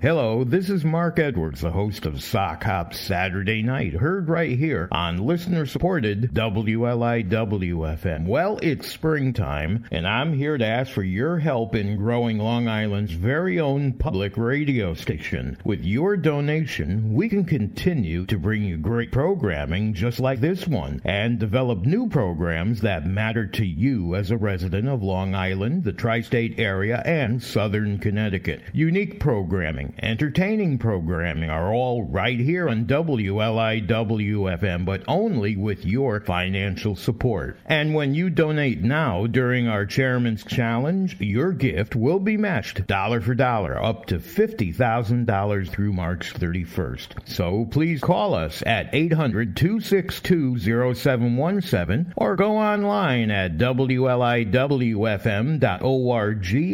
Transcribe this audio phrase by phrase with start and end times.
[0.00, 4.88] Hello, this is Mark Edwards, the host of Sock Hop Saturday Night, heard right here
[4.92, 8.24] on listener supported WLIWFM.
[8.24, 13.10] Well, it's springtime, and I'm here to ask for your help in growing Long Island's
[13.10, 15.58] very own public radio station.
[15.64, 21.02] With your donation, we can continue to bring you great programming just like this one,
[21.04, 25.92] and develop new programs that matter to you as a resident of Long Island, the
[25.92, 28.62] tri state area, and southern Connecticut.
[28.72, 36.96] Unique programming entertaining programming are all right here on WLIWFM, but only with your financial
[36.96, 37.58] support.
[37.66, 43.20] And when you donate now during our Chairman's Challenge, your gift will be matched dollar
[43.20, 47.28] for dollar up to $50,000 through March 31st.
[47.28, 54.48] So please call us at 800 262 0717 or go online at WLIWFM.org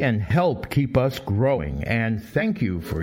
[0.03, 1.85] and help keep us growing.
[1.85, 3.03] And thank you for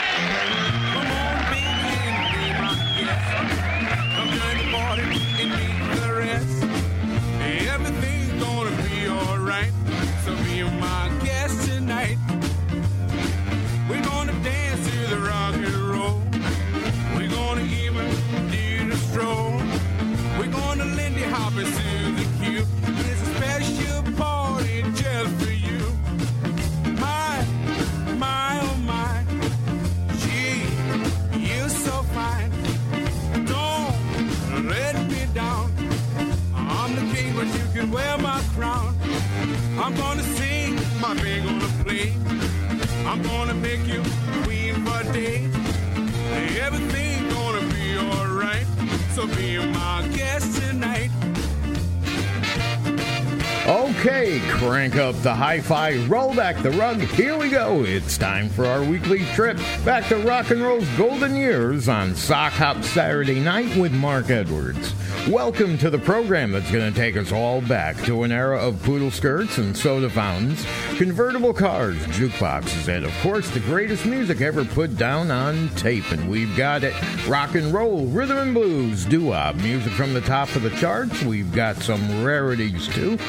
[54.01, 56.99] Okay, crank up the hi fi, roll back the rug.
[57.01, 57.83] Here we go.
[57.83, 62.53] It's time for our weekly trip back to rock and roll's golden years on Sock
[62.53, 64.95] Hop Saturday night with Mark Edwards.
[65.29, 68.81] Welcome to the program that's going to take us all back to an era of
[68.81, 70.65] poodle skirts and soda fountains,
[70.97, 76.09] convertible cars, jukeboxes, and of course the greatest music ever put down on tape.
[76.11, 76.95] And we've got it
[77.27, 81.21] rock and roll, rhythm and blues, doo wop, music from the top of the charts.
[81.21, 83.19] We've got some rarities too.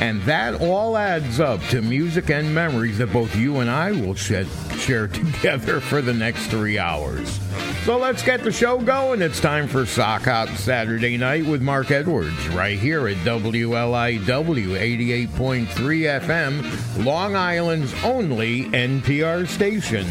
[0.00, 4.14] And that all adds up to music and memories that both you and I will
[4.14, 4.46] share
[5.08, 7.40] together for the next three hours.
[7.84, 9.20] So let's get the show going.
[9.22, 15.66] It's time for Sock Hop Saturday night with Mark Edwards right here at WLIW 88.3
[15.68, 20.06] FM, Long Island's only NPR station.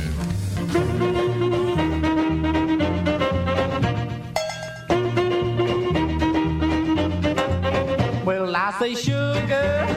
[8.79, 9.88] Say, sugar,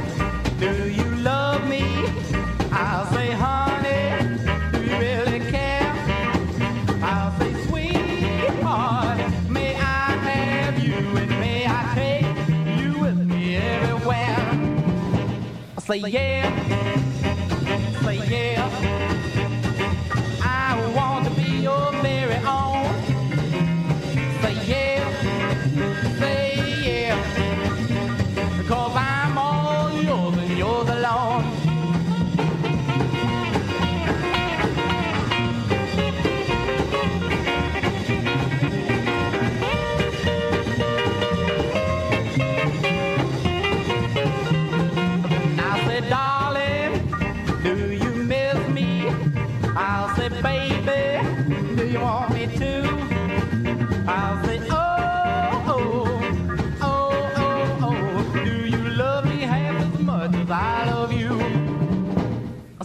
[0.58, 1.82] do you love me?
[2.72, 4.38] I'll say, honey,
[4.72, 5.92] do you really care?
[7.02, 14.36] I'll say, sweetheart, may I have you and may I take you with me everywhere?
[15.76, 16.85] I say, yeah,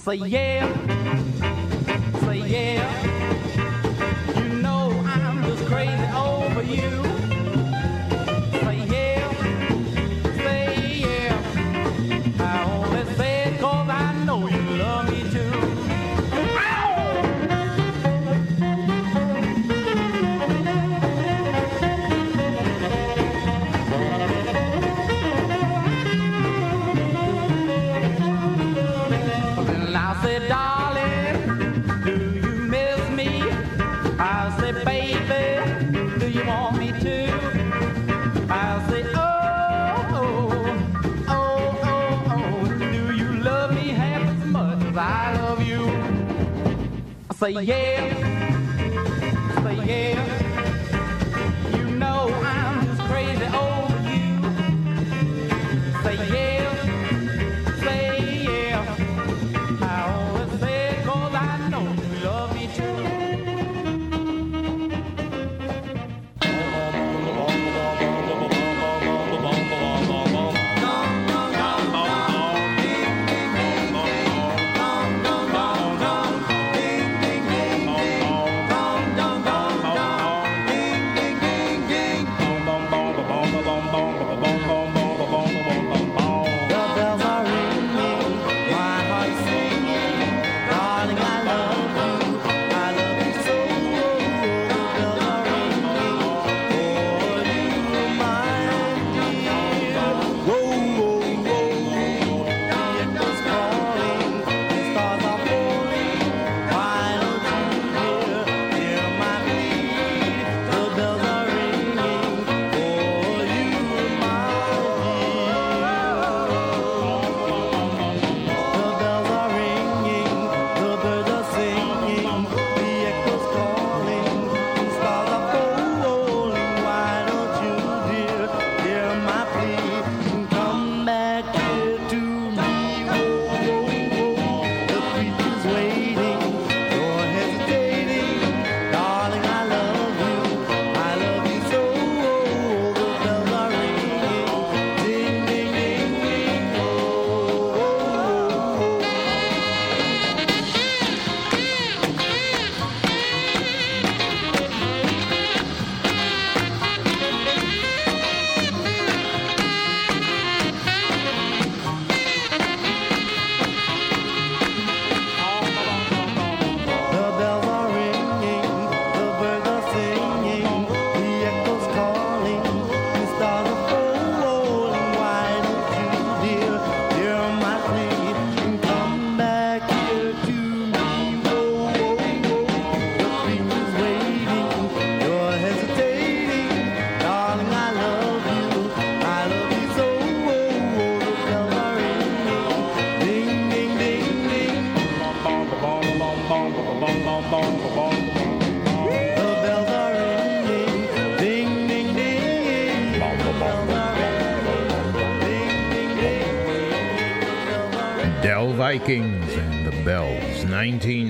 [0.08, 0.81] I say, yeah,
[47.42, 48.11] say yeah.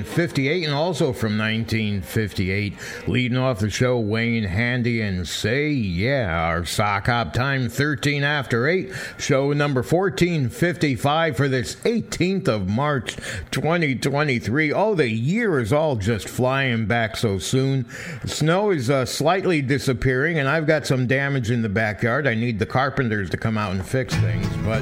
[0.02, 2.74] 1958 and also from 1958.
[3.08, 8.68] Leading off the show, Wayne Handy and Say Yeah, our sock hop time 13 after
[8.68, 13.16] 8, show number 1455 for this 18th of March
[13.52, 14.74] 2023.
[14.74, 17.86] Oh, the year is all just flying back so soon.
[18.26, 22.28] Snow is uh, slightly disappearing, and I've got some damage in the backyard.
[22.28, 24.82] I need the carpenters to come out and fix things, but.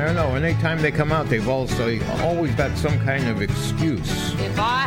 [0.00, 0.34] I don't know.
[0.34, 4.32] Anytime they come out, they've also always got some kind of excuse.
[4.40, 4.79] If I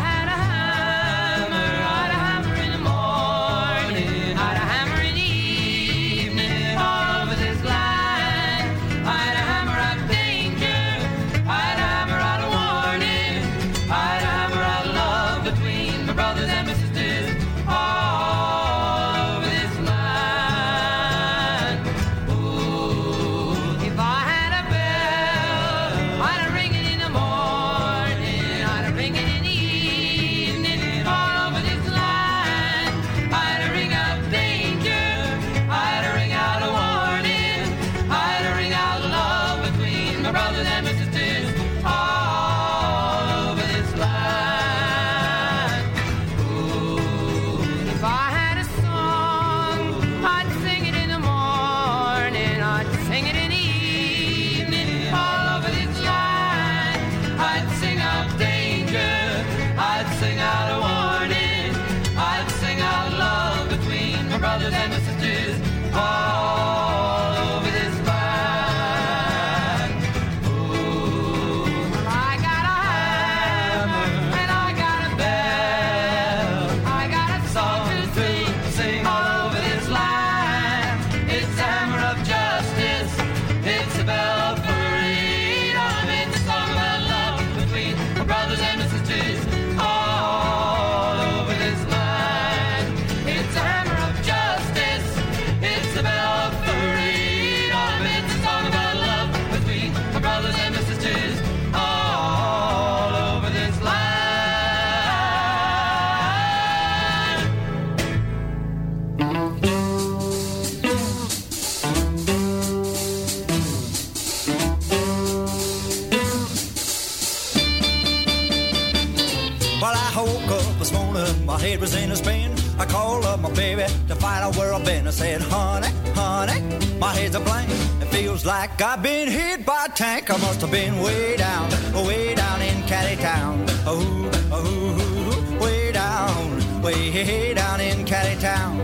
[123.54, 125.08] baby to find out where I've been.
[125.08, 126.62] I said, honey, honey,
[126.98, 127.70] my head's a blank.
[128.02, 130.30] It feels like I've been hit by a tank.
[130.30, 131.70] I must have been way down,
[132.06, 133.66] way down in Caddy Town.
[133.86, 138.78] Oh, oh, way down, way down in Caddy Town.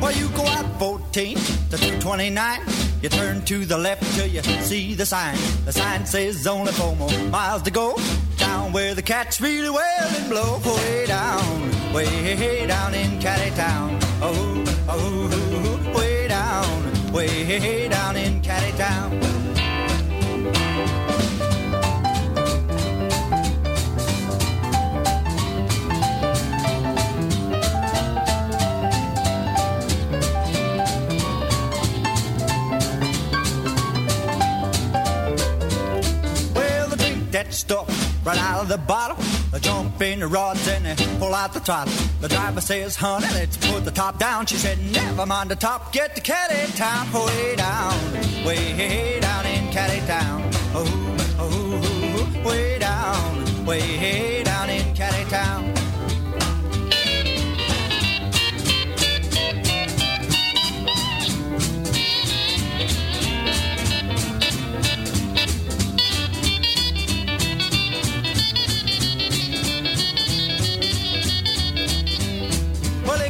[0.00, 2.60] Well, you go out 14 to 229.
[3.02, 5.36] You turn to the left till you see the sign.
[5.64, 7.96] The sign says only four more miles to go.
[8.54, 10.60] Down where the cats really well and blow.
[10.64, 13.98] Way down, way down in Caddy Town.
[14.22, 19.10] Oh, oh, way down, way down in Caddy Town.
[36.54, 36.88] Well,
[38.24, 39.16] right out of the bottle.
[39.52, 41.92] They jump in the rods and they pull out the throttle.
[42.20, 44.46] The driver says, honey, let's put the top down.
[44.46, 47.12] She said, never mind the top, get to Caddy Town.
[47.12, 50.50] Way down, way down in Caddy Town.
[50.74, 55.73] Oh, oh, oh, oh way down, way down in Caddy Town.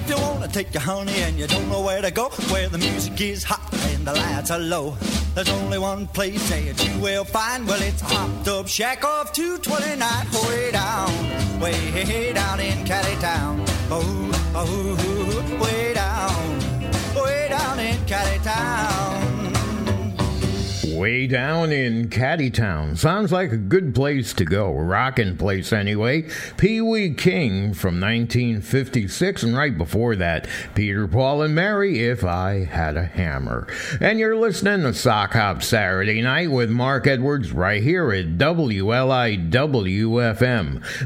[0.04, 2.78] If you wanna take your honey and you don't know where to go, where the
[2.78, 4.96] music is hot and the lights are low,
[5.34, 7.66] there's only one place that you will find.
[7.66, 13.64] Well, it's hopped up shack off 229, way down, way down in Caddy Town.
[13.90, 19.03] Oh, oh, way down, way down in Caddy Town.
[20.94, 22.96] Way down in Caddytown.
[22.96, 24.72] Sounds like a good place to go.
[24.72, 26.28] Rockin' place anyway.
[26.56, 30.46] Pee Wee King from 1956, and right before that,
[30.76, 33.66] Peter, Paul, and Mary, If I Had a Hammer.
[34.00, 38.68] And you're listening to Sock Hop Saturday Night with Mark Edwards right here at WLIWFM.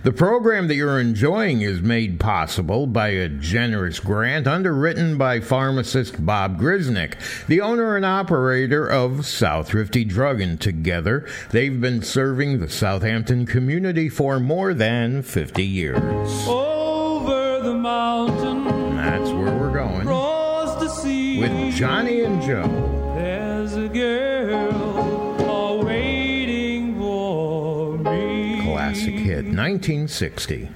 [0.02, 6.26] The program that you're enjoying is made possible by a generous grant underwritten by pharmacist
[6.26, 7.14] Bob Grisnick,
[7.46, 13.46] the owner and operator of South Thrifty Drug, and together they've been serving the Southampton
[13.46, 16.48] community for more than 50 years.
[16.48, 21.38] Over the mountain, that's where we're going across the sea.
[21.38, 22.66] with Johnny and Joe.
[23.14, 28.62] There's a girl waiting for me.
[28.64, 30.70] Classic hit, 1960.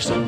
[0.00, 0.24] Soul.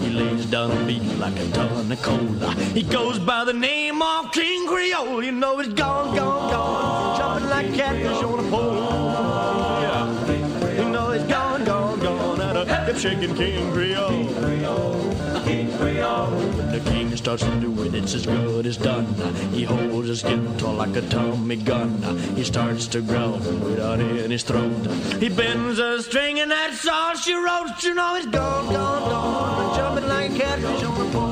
[0.00, 2.50] He lays down a beat like a ton of coal.
[2.74, 5.22] He goes by the name of King Creole.
[5.22, 8.74] You know he's gone, gone, gone, jumping like catfish on a pole.
[9.84, 10.82] Yeah.
[10.82, 15.09] You know he's gone, gone, gone, at a hip shaking King Creole.
[15.50, 19.06] When the king starts to do it, it's as good as done.
[19.52, 22.00] He holds his guitar like a Tommy gun.
[22.36, 24.86] He starts to growl without in his throat.
[25.18, 27.82] He bends a string and that's all she wrote.
[27.82, 31.30] You know he's gone, gone, gone, jumping like a catfish on a pole.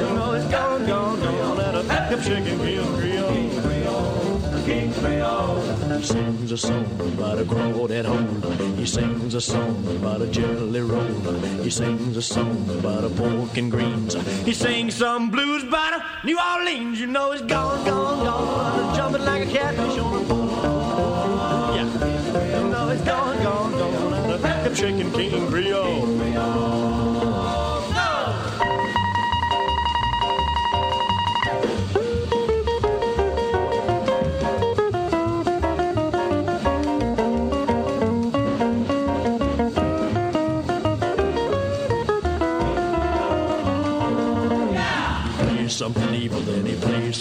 [0.00, 4.40] You know he's gone, gone, gone, at a hip shaking King Creole.
[4.66, 5.71] King Creole.
[6.02, 8.74] Sings a song about a crawdad hole.
[8.76, 11.32] He sings a song about a jelly roll.
[11.62, 14.14] He sings a song about a pork and greens.
[14.44, 17.00] He sings some blues about a New Orleans.
[17.00, 21.76] You know he's gone, gone, gone, jumping like a catfish on a pole.
[21.76, 26.81] Yeah, you know he's gone, gone, gone, hip shaking King Creole.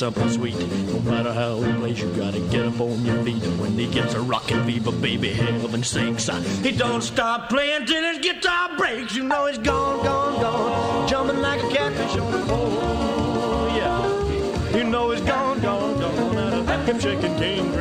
[0.02, 0.58] Something sweet.
[0.88, 3.44] No matter how he plays, you gotta get up on your feet.
[3.62, 6.28] When he gets a rockin' fever, baby, heaven sinks.
[6.64, 9.16] He don't stop playing till his guitar breaks.
[9.16, 13.68] You know he's gone, gone, gone, jumping like a catfish on the pole.
[13.78, 17.72] Yeah, you know he's gone, gone, gone, out of hip shaking King.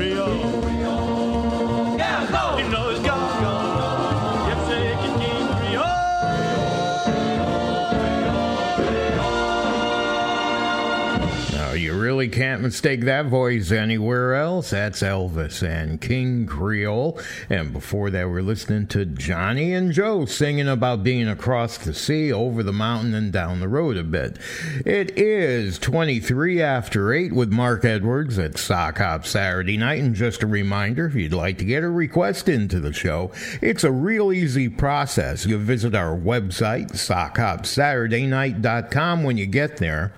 [12.21, 14.69] Really can't mistake that voice anywhere else.
[14.69, 17.19] That's Elvis and King Creole.
[17.49, 22.31] And before that, we're listening to Johnny and Joe singing about being across the sea,
[22.31, 24.37] over the mountain, and down the road a bit.
[24.85, 30.03] It is 23 after 8 with Mark Edwards at Sock Hop Saturday night.
[30.03, 33.83] And just a reminder if you'd like to get a request into the show, it's
[33.83, 35.47] a real easy process.
[35.47, 40.13] You visit our website, sockhopsaturdaynight.com, when you get there.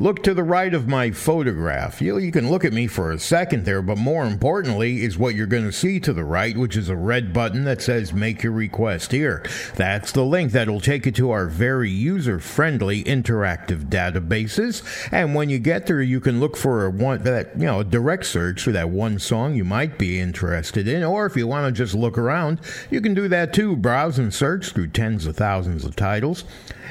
[0.00, 2.02] Look to the right of my photograph.
[2.02, 5.34] You, you can look at me for a second there, but more importantly is what
[5.34, 8.42] you're going to see to the right, which is a red button that says Make
[8.42, 9.44] Your Request Here.
[9.76, 14.82] That's the link that'll take you to our very user friendly interactive databases.
[15.12, 17.84] And when you get there, you can look for a one that, you know, a
[17.84, 21.04] direct search for that one song you might be interested in.
[21.04, 23.76] Or if you want to just look around, you can do that too.
[23.76, 26.44] Browse and search through tens of thousands of titles.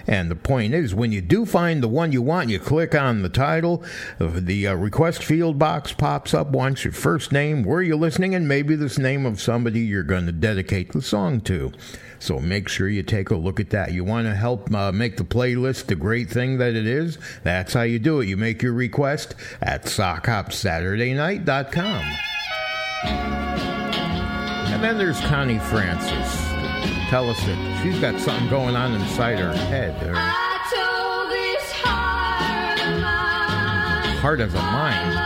[0.06, 3.22] And the point is, when you do find the one you want, you click on
[3.22, 3.84] the title.
[4.20, 8.48] The uh, request field box pops up once your first name, where you're listening, and
[8.48, 11.72] maybe this name of somebody you're going to dedicate the song to.
[12.20, 13.92] So make sure you take a look at that.
[13.92, 17.18] You want to help uh, make the playlist the great thing that it is?
[17.44, 18.28] That's how you do it.
[18.28, 22.04] You make your request at sockhopsaturdaynight.com.
[24.74, 26.43] And then there's Connie Francis.
[27.14, 29.94] Tell us that she's got something going on inside her head.
[30.02, 30.16] Her
[34.20, 35.23] heart as a mind.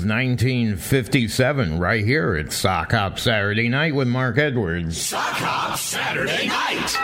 [0.00, 4.96] Kings, 1957, right here at Sock Hop Saturday Night with Mark Edwards.
[4.98, 6.96] Sock Hop Saturday Night.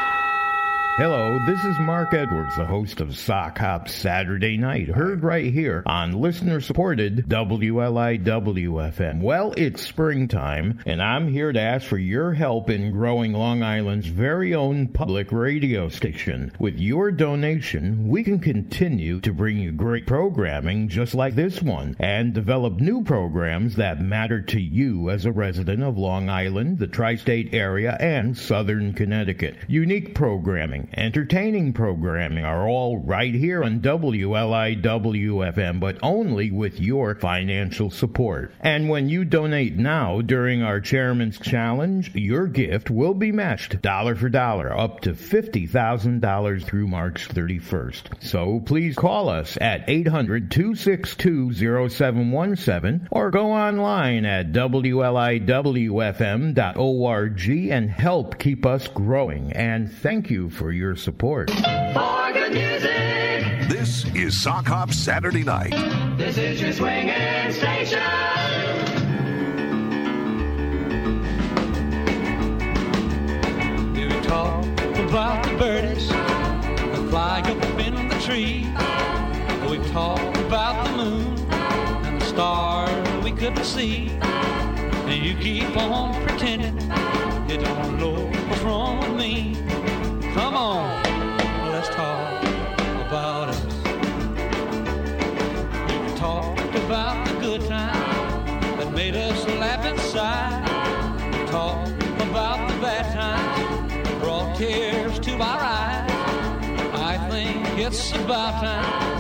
[0.97, 5.83] Hello, this is Mark Edwards, the host of Sock Hop Saturday Night, heard right here
[5.85, 9.21] on listener supported WLIWFM.
[9.21, 14.07] Well, it's springtime, and I'm here to ask for your help in growing Long Island's
[14.07, 16.53] very own public radio station.
[16.59, 21.97] With your donation, we can continue to bring you great programming just like this one,
[21.99, 26.87] and develop new programs that matter to you as a resident of Long Island, the
[26.87, 29.57] tri state area, and southern Connecticut.
[29.69, 37.91] Unique programming entertaining programming are all right here on WLIWFM, but only with your financial
[37.91, 38.53] support.
[38.61, 44.15] And when you donate now during our Chairman's Challenge, your gift will be matched dollar
[44.15, 48.23] for dollar up to $50,000 through March 31st.
[48.23, 55.47] So please call us at 800 262 0717 or go online at WLIWFM.org
[57.71, 59.53] and help keep us growing.
[59.53, 61.51] And thank you for your support.
[63.87, 65.71] This is Sock Hop Saturday Night.
[66.19, 68.03] this is your swinging station.
[73.95, 74.65] We talk
[74.99, 78.67] about the birdies that fly up in the tree.
[79.71, 84.09] We talk about the moon and the stars we couldn't see.
[84.11, 86.75] And you keep on pretending
[87.49, 89.55] you don't know what's wrong with me.
[90.35, 91.05] Come on,
[99.13, 100.63] made us laugh inside.
[101.33, 101.91] We talked
[102.29, 106.11] about the bad times brought tears to our eyes.
[106.93, 109.16] I think it's about time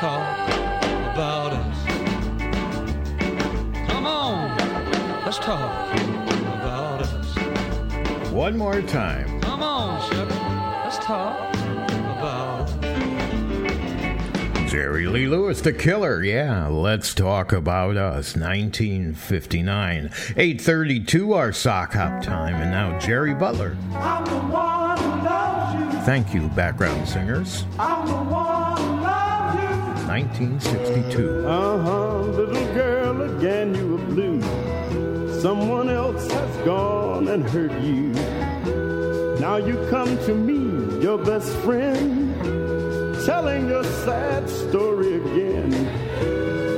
[0.00, 0.48] talk
[1.12, 1.86] about us.
[3.86, 4.56] Come on,
[5.26, 8.30] let's talk about us.
[8.30, 9.42] One more time.
[9.42, 10.24] Come on, sugar,
[10.84, 14.72] let's talk about us.
[14.72, 16.24] Jerry Lee Lewis, the killer.
[16.24, 18.34] Yeah, let's talk about us.
[18.34, 20.10] 1959.
[20.34, 22.54] 832, our sock hop time.
[22.54, 23.76] And now Jerry Butler.
[26.06, 27.66] Thank you, background singers.
[30.10, 31.46] 1962.
[31.46, 34.42] Uh-huh, little girl, again you were blue.
[35.40, 38.12] Someone else has gone and hurt you.
[39.38, 42.34] Now you come to me, your best friend,
[43.24, 45.70] telling your sad story again.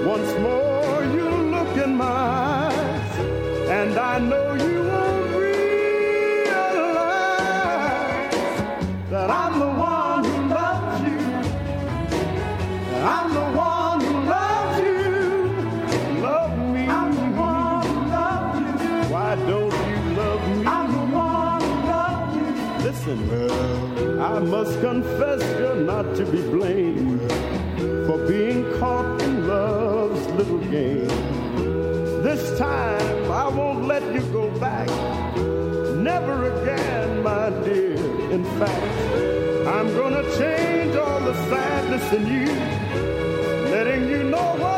[0.05, 3.19] Once more you look in my eyes,
[3.71, 6.53] and I know you won't realize
[9.09, 10.42] that I'm the one who
[24.33, 27.21] I must confess you're not to be blamed
[28.07, 31.09] for being caught in love's little game.
[32.23, 34.89] This time I won't let you go back.
[35.97, 37.97] Never again, my dear.
[38.31, 42.82] In fact, I'm gonna change all the sadness in you
[44.43, 44.72] letting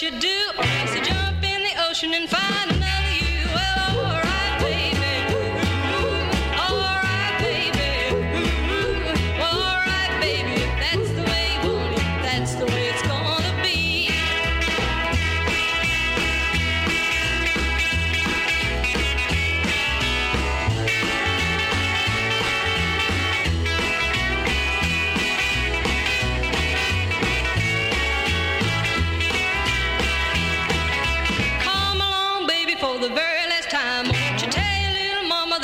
[0.00, 0.28] you do.
[0.56, 2.71] Else you jump in the ocean and find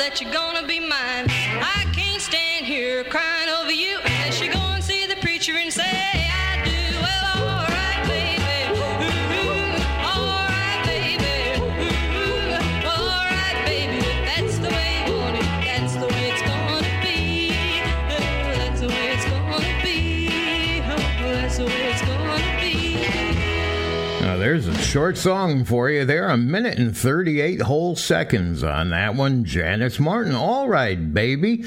[0.09, 0.48] little mama that
[24.89, 29.45] short song for you there, a minute and 38 whole seconds on that one.
[29.45, 31.57] Janis Martin, All Right, Baby.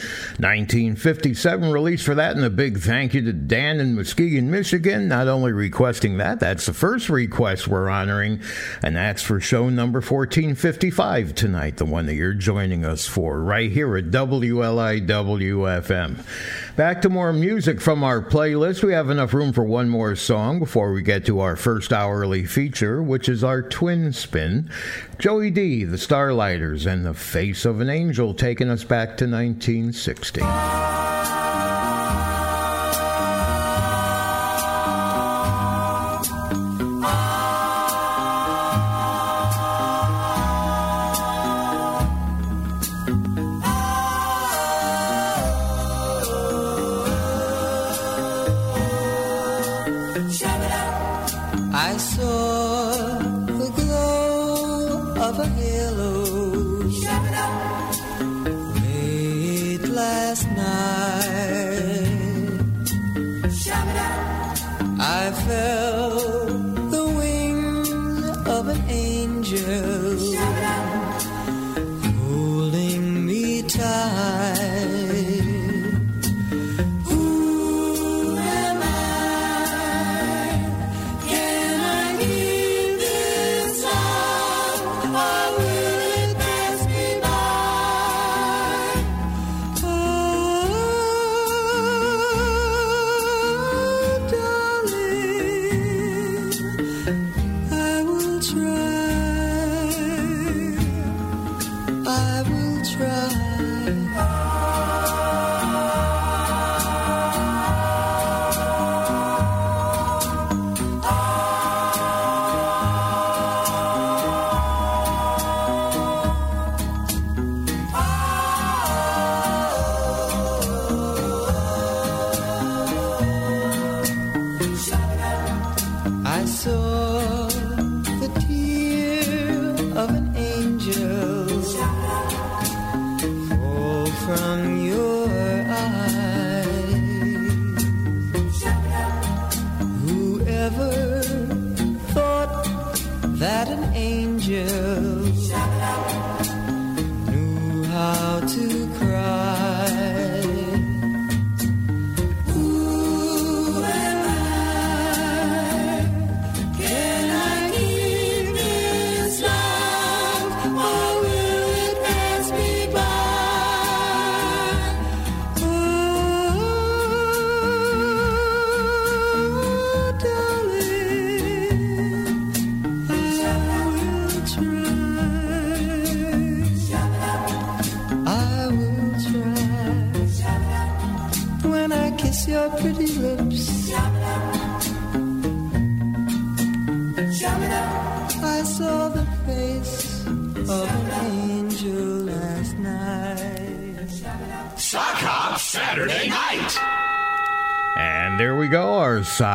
[0.40, 5.28] 1957 release for that, and a big thank you to Dan in Muskegon, Michigan, not
[5.28, 8.40] only requesting that, that's the first request we're honoring,
[8.82, 13.70] and that's for show number 1455 tonight, the one that you're joining us for, right
[13.70, 15.06] here at WLIWFM.
[16.74, 18.82] Back to more music from our playlist.
[18.82, 22.46] We have enough room for one more song before we get to our first hourly
[22.46, 24.70] feature, which is our twin spin.
[25.18, 30.91] Joey Dee, the Starliters, and the Face of an Angel taking us back to 1960.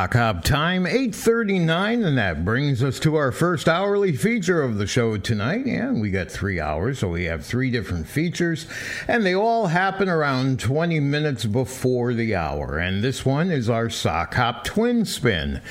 [0.07, 4.77] Our sock hop time, 8.39, and that brings us to our first hourly feature of
[4.77, 5.65] the show tonight.
[5.65, 8.67] And we got three hours, so we have three different features,
[9.09, 12.77] and they all happen around 20 minutes before the hour.
[12.77, 15.61] And this one is our sock hop twin spin.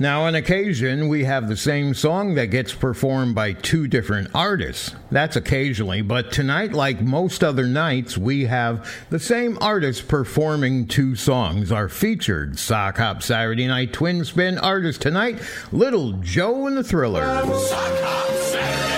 [0.00, 4.94] Now, on occasion, we have the same song that gets performed by two different artists.
[5.10, 11.16] That's occasionally, but tonight, like most other nights, we have the same artist performing two
[11.16, 11.72] songs.
[11.72, 15.40] Our featured Sock Hop Saturday Night Twin Spin artist tonight,
[15.72, 17.24] Little Joe and the Thrillers.
[17.68, 18.97] Sock Hop Saturday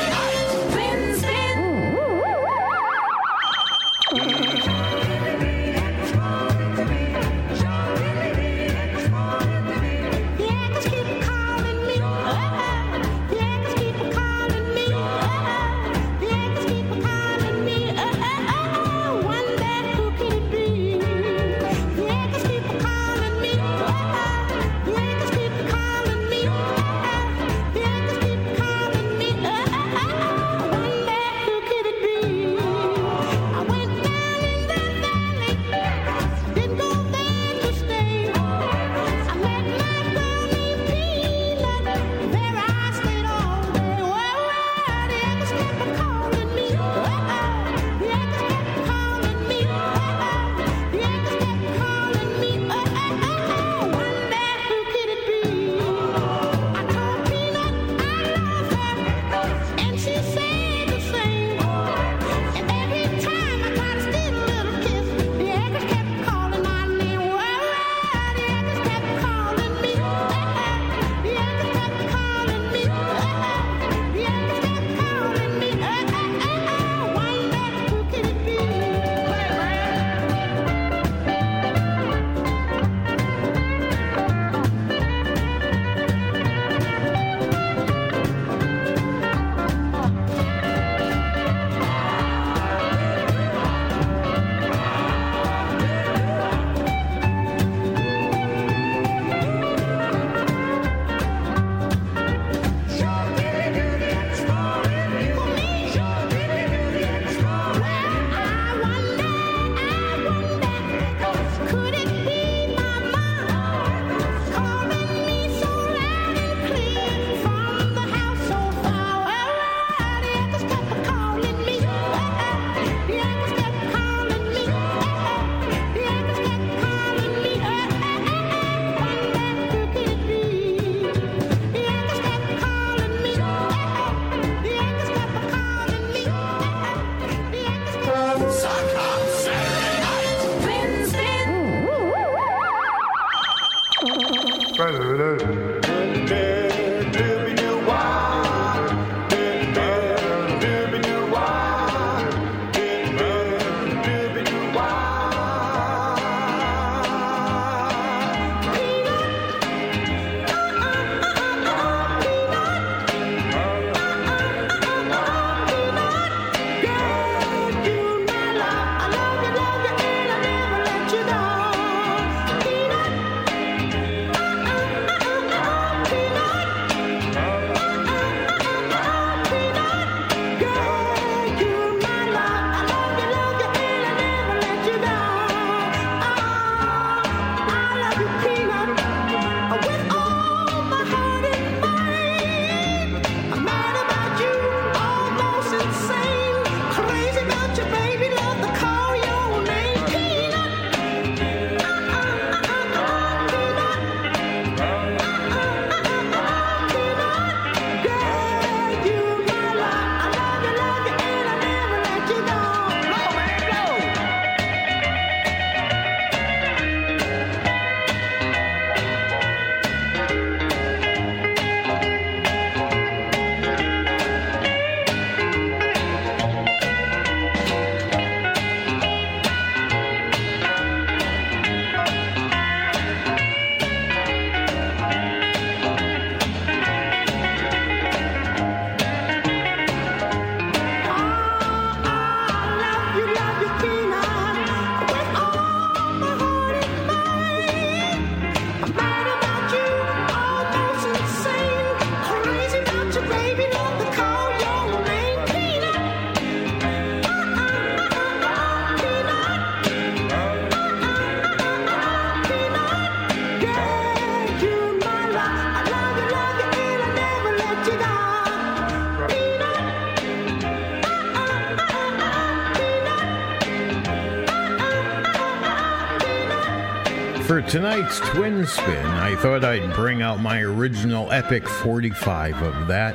[278.00, 283.14] tonight's twin spin, I thought I'd bring out my original epic 45 of that.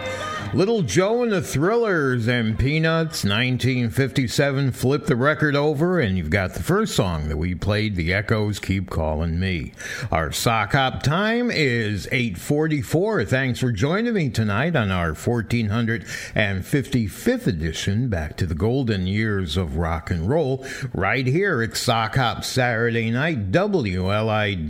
[0.55, 6.53] Little Joe and the Thrillers and Peanuts, 1957, flip the record over, and you've got
[6.53, 9.73] the first song that we played, The Echoes Keep Calling Me.
[10.13, 13.25] Our sock hop time is 844.
[13.25, 19.75] Thanks for joining me tonight on our 1455th edition, back to the golden years of
[19.75, 24.63] rock and roll, right here at Sock Hop Saturday Night, WLIWFM.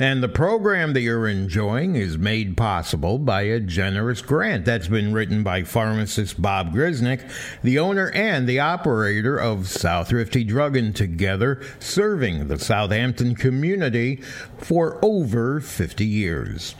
[0.00, 5.12] And the program that you're enjoying is made possible by a generous grant that's been
[5.12, 7.30] written by pharmacist Bob Grisnick,
[7.62, 14.16] the owner and the operator of South Thrifty Drugging Together, serving the Southampton community
[14.58, 16.74] for over 50 years.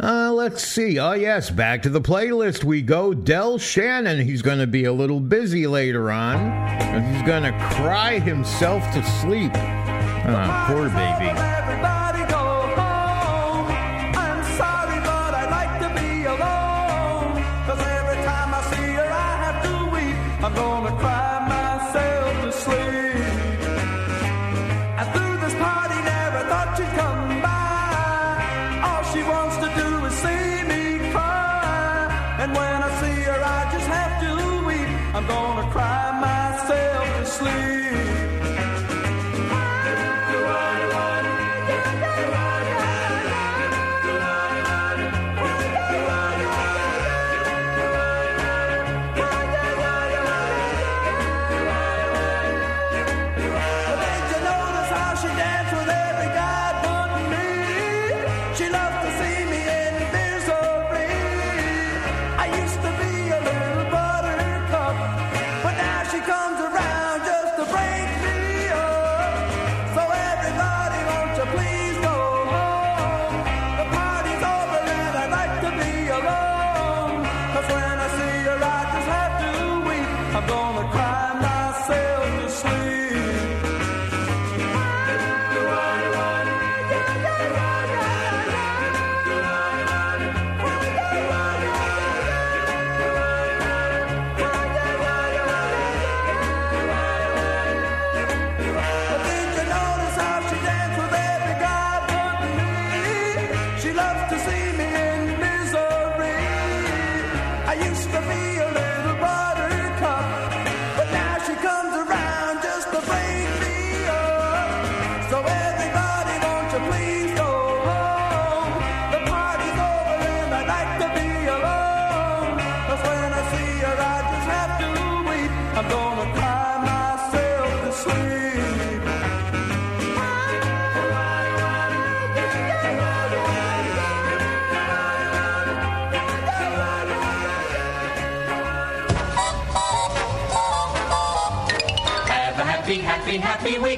[0.00, 0.98] Uh, let's see.
[0.98, 3.14] Oh, yes, back to the playlist we go.
[3.14, 6.38] Del Shannon, he's going to be a little busy later on.
[7.14, 9.52] He's going to cry himself to sleep.
[9.54, 11.93] Ah, poor baby.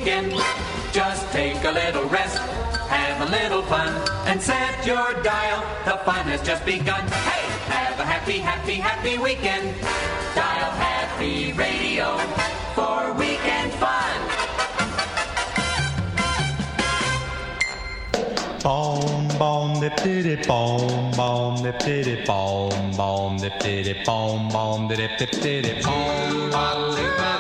[0.07, 3.93] Just take a little rest, have a little fun,
[4.29, 5.67] and set your dial.
[5.85, 7.03] The fun has just begun.
[7.27, 7.43] Hey,
[7.75, 9.75] have a happy, happy, happy weekend.
[10.33, 12.19] Dial Happy Radio
[12.77, 14.21] for weekend fun.
[18.63, 25.19] Boom, boom, dip, dip, boom, boom, dip, dip, boom, boom, dip, dip, boom, boom, dip,
[25.19, 27.36] dip, boom, boom,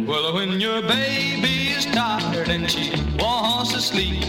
[0.06, 1.61] Well, when your baby
[1.92, 4.22] tired and she wants to sleep,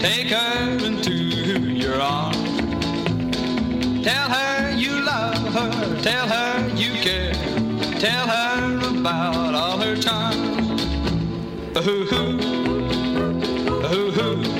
[0.00, 2.36] take her into your arms.
[4.04, 7.34] Tell her you love her, tell her you care,
[7.98, 10.82] tell her about all her charms.
[11.86, 12.40] Ooh, ooh,
[13.86, 14.57] ooh, ooh,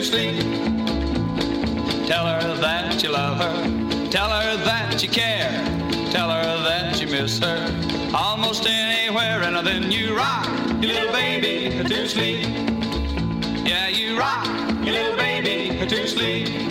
[0.00, 0.40] to sleep.
[2.06, 4.08] Tell her that you love her.
[4.08, 5.50] Tell her that you care.
[6.10, 7.66] Tell her that you miss her
[8.14, 9.42] almost anywhere.
[9.42, 10.46] And then you rock
[10.80, 12.46] your little baby to sleep.
[13.66, 14.46] Yeah, you rock
[14.84, 16.69] your little baby to sleep.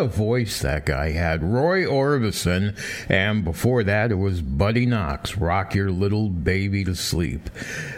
[0.00, 1.42] A voice that guy had.
[1.42, 2.74] Roy Orbison,
[3.08, 7.50] and before that it was Buddy Knox, Rock Your Little Baby to Sleep.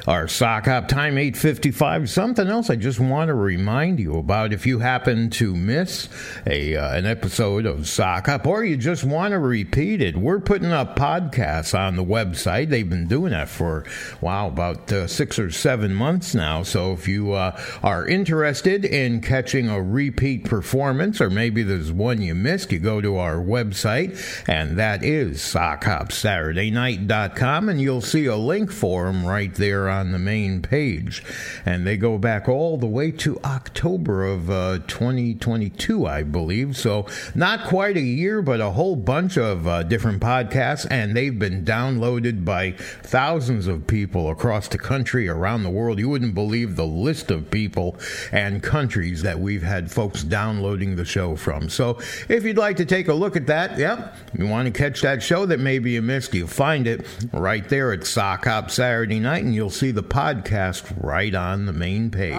[0.04, 2.10] Our sock hop time 855.
[2.10, 6.08] Something else I just want to remind you about if you happen to miss
[6.44, 10.16] a uh, an episode of sock hop or you just want to repeat it.
[10.16, 12.68] We're putting up podcasts on the website.
[12.68, 13.84] They've been doing that for
[14.20, 16.64] wow about uh, 6 or 7 months now.
[16.64, 22.20] So if you uh, are interested in catching a repeat performance or maybe there's one
[22.20, 28.34] you missed, you go to our website and that is sockhopsaturdaynight.com and you'll see a
[28.34, 31.22] link for them right there on the main page.
[31.64, 36.76] And they go back all the way to October of uh, 2022, I believe.
[36.76, 41.38] So not quite a year, but a whole bunch of uh, different podcasts, and they've
[41.38, 42.72] been downloaded by
[43.02, 45.98] thousands of people across the country, around the world.
[45.98, 47.96] You wouldn't believe the list of people
[48.32, 51.68] and countries that we've had folks downloading the show from.
[51.68, 55.02] So if you'd like to take a look at that, yep, you want to catch
[55.02, 59.20] that show that maybe you missed, you find it right there at Sock Hop Saturday
[59.20, 62.34] Night, and you'll see the podcast right on the main page.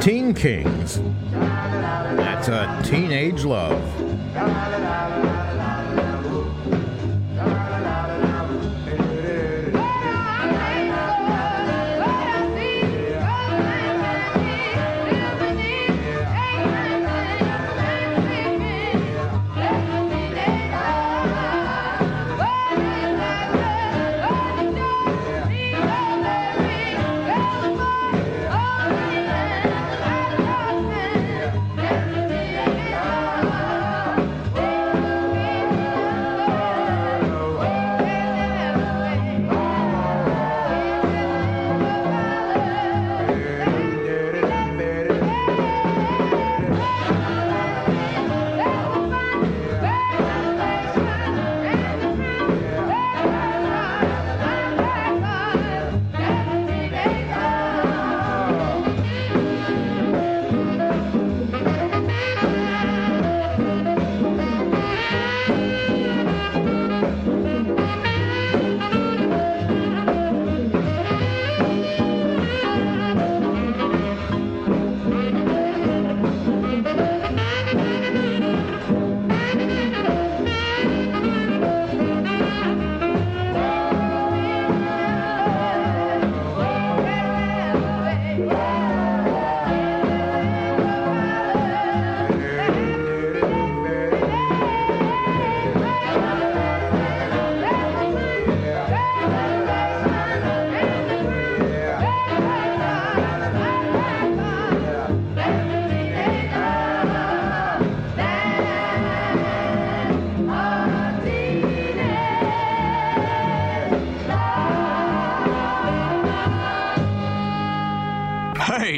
[0.00, 1.00] Teen Kings.
[1.32, 3.78] That's a teenage love.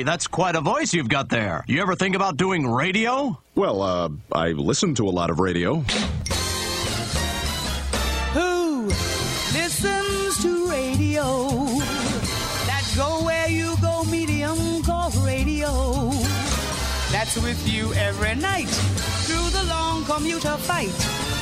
[0.06, 1.64] That's quite a voice you've got there.
[1.66, 3.40] You ever think about doing radio?
[3.54, 5.76] Well, uh, I listen to a lot of radio.
[8.34, 8.86] Who
[9.52, 11.64] listens to radio?
[12.66, 16.10] That go where you go, medium called radio.
[17.10, 18.68] That's with you every night
[19.26, 20.94] through the long commuter fight,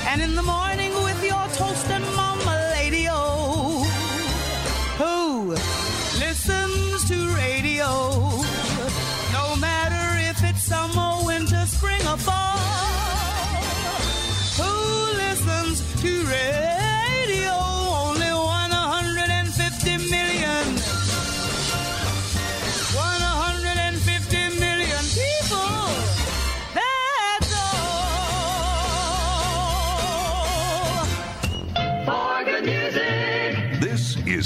[0.08, 3.08] and in the morning with your toast and mama lady.
[3.10, 3.84] Oh,
[4.96, 5.83] who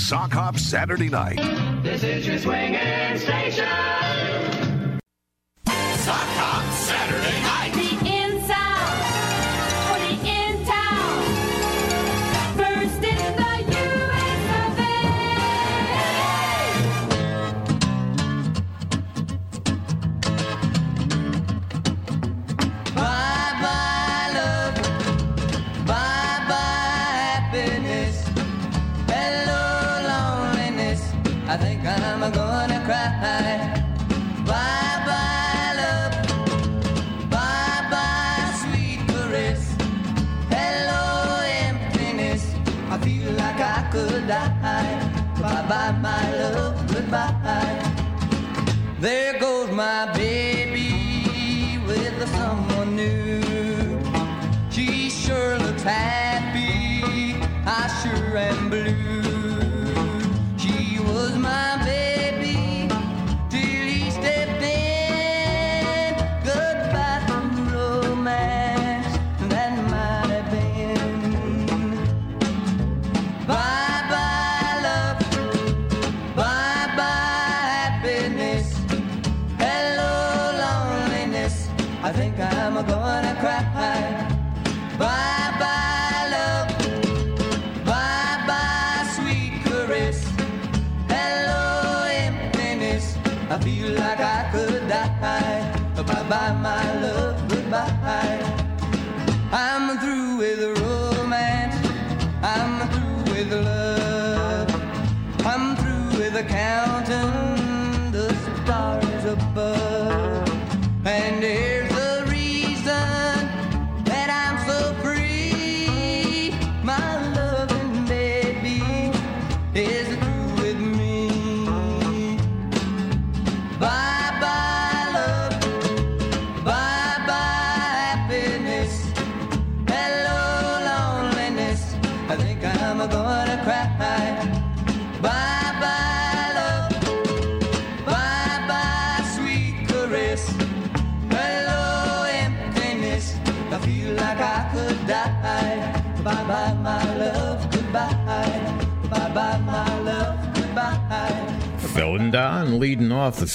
[0.09, 1.37] Sock Hop Saturday Night.
[1.83, 4.08] this is your swinging station.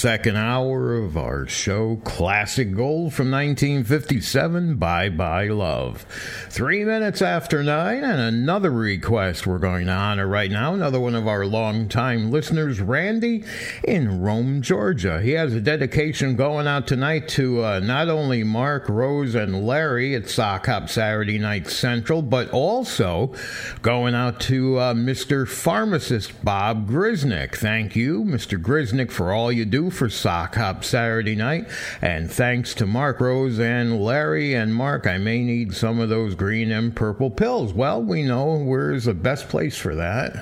[0.04, 6.06] second hour of our show, Classic Gold from 1957, Bye Bye Love.
[6.50, 10.74] Three minutes after nine, and another request we're going to honor right now.
[10.74, 13.46] Another one of our longtime listeners, Randy
[13.84, 15.22] in Rome, Georgia.
[15.22, 20.16] He has a dedication going out tonight to uh, not only Mark, Rose, and Larry
[20.16, 23.34] at Sock Hop Saturday Night Central, but also
[23.82, 25.48] going out to uh, Mr.
[25.48, 27.56] Pharmacist Bob Grisnick.
[27.56, 28.62] Thank you, Mr.
[28.62, 31.68] Grisnick, for all you do for Sock Hop Saturday night.
[32.02, 34.54] And thanks to Mark, Rose, and Larry.
[34.54, 37.74] And Mark, I may need some of those green and purple pills.
[37.74, 40.34] Well, we know where's the best place for that.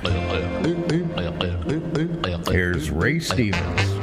[2.50, 4.01] Here's Ray Stevens.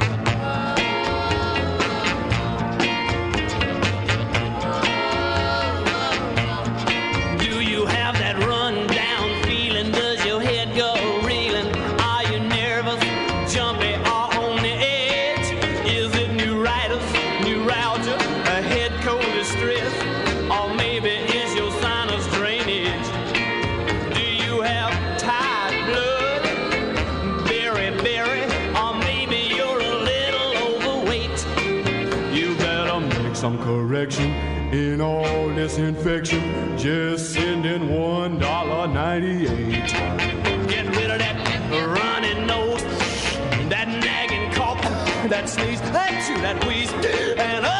[35.69, 37.89] disinfection, just send in
[38.87, 39.85] ninety-eight.
[40.67, 41.37] Get rid of that
[41.95, 42.81] running nose,
[43.69, 44.81] that nagging cough,
[45.29, 46.91] that sneeze, that chew, that wheeze,
[47.37, 47.78] and oh!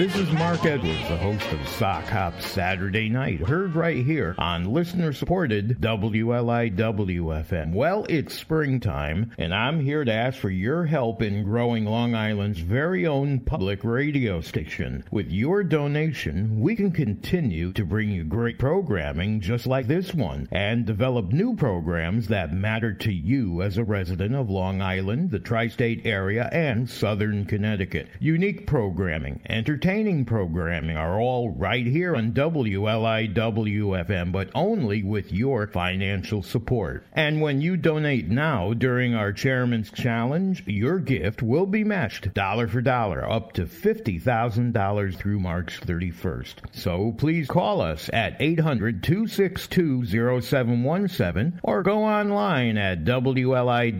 [0.00, 4.72] This is Mark Edwards, the host of Sock Hop Saturday Night, heard right here on
[4.72, 7.74] listener supported WLIWFM.
[7.74, 12.60] Well, it's springtime, and I'm here to ask for your help in growing Long Island's
[12.60, 15.04] very own public radio station.
[15.10, 20.48] With your donation, we can continue to bring you great programming just like this one
[20.50, 25.40] and develop new programs that matter to you as a resident of Long Island, the
[25.40, 28.08] tri state area, and southern Connecticut.
[28.18, 29.42] Unique programming,
[29.90, 37.04] entertaining programming are all right here on WLIWFM, but only with your financial support.
[37.12, 42.68] And when you donate now during our Chairman's Challenge, your gift will be matched dollar
[42.68, 46.54] for dollar up to $50,000 through March 31st.
[46.70, 53.90] So please call us at 800 262 0717 or go online at WLIWFM.org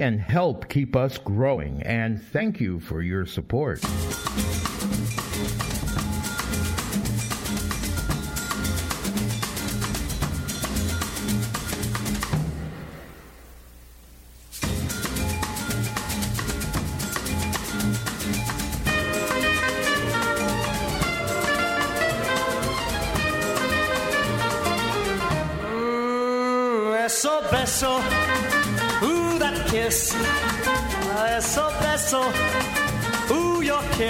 [0.00, 1.82] and help keep us growing.
[1.82, 3.57] And thank you for your support.
[3.58, 3.74] Ooh,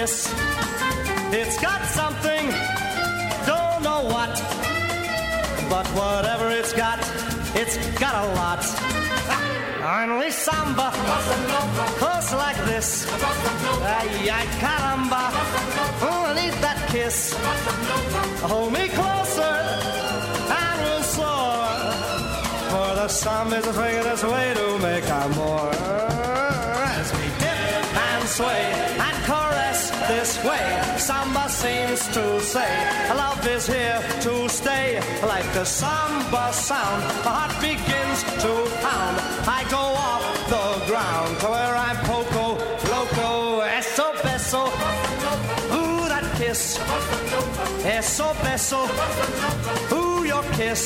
[0.09, 0.33] kiss.
[1.31, 2.45] It's got something,
[3.45, 4.33] don't know what,
[5.69, 6.99] but whatever it's got,
[7.55, 8.63] it's got a lot.
[9.81, 10.91] Only samba,
[12.01, 13.07] close like this.
[13.81, 15.23] Ay, ay, caramba,
[16.03, 17.33] ooh, I need that kiss.
[18.49, 19.55] Hold me closer
[20.61, 21.61] and we'll soar.
[22.71, 25.69] For the samba is a fragrance way to make amor.
[26.99, 28.78] As we dip and sway
[31.59, 32.71] seems to say,
[33.13, 35.01] love is here to stay.
[35.21, 39.15] Like the samba sound, the heart begins to pound.
[39.43, 42.45] I go off the ground to where I'm poco,
[42.93, 44.63] loco, eso beso.
[45.75, 46.79] Ooh, that kiss.
[47.83, 48.81] Eso beso.
[49.91, 50.83] Ooh, your kiss.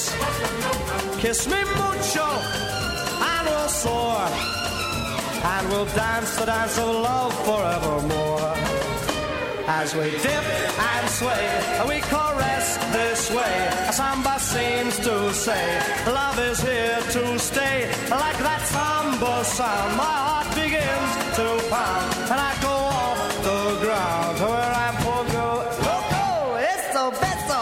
[1.21, 2.27] Kiss me mucho,
[3.31, 4.25] and we'll soar.
[5.53, 8.62] And we'll dance the dance of love forevermore.
[9.65, 10.45] As we dip
[10.77, 11.45] and sway,
[11.79, 13.69] and we caress this way.
[13.87, 17.87] A Samba seems to say, love is here to stay.
[18.09, 22.13] Like that samba sound, my heart begins to pound.
[22.31, 25.47] And I go off the ground where I'm poco.
[25.87, 27.61] Loco, eso beso.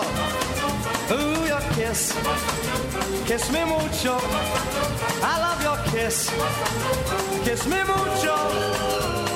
[1.13, 2.17] Ooh, your kiss.
[3.27, 4.17] Kiss me mucho.
[5.21, 6.31] I love your kiss.
[7.45, 8.35] Kiss me mucho.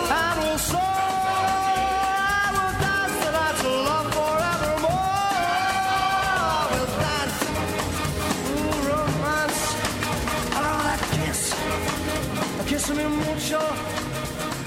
[0.09, 1.04] And we'll soar.
[12.87, 13.94] Kiss me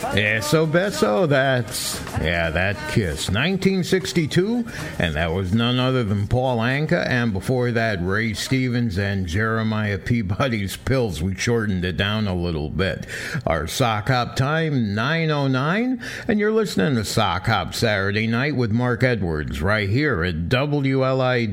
[0.02, 0.18] mucho.
[0.18, 3.28] Eso beso, that's, yeah, that kiss.
[3.28, 4.66] 1962,
[4.98, 9.98] and that was none other than Paul Anka, and before that, Ray Stevens and Jeremiah
[9.98, 11.22] Peabody's Pills.
[11.22, 13.06] We shortened it down a little bit.
[13.46, 19.02] Our sock hop time, 909, and you're listening to Sock Hop Saturday Night with Mark
[19.02, 21.48] Edwards right here at WLIWFM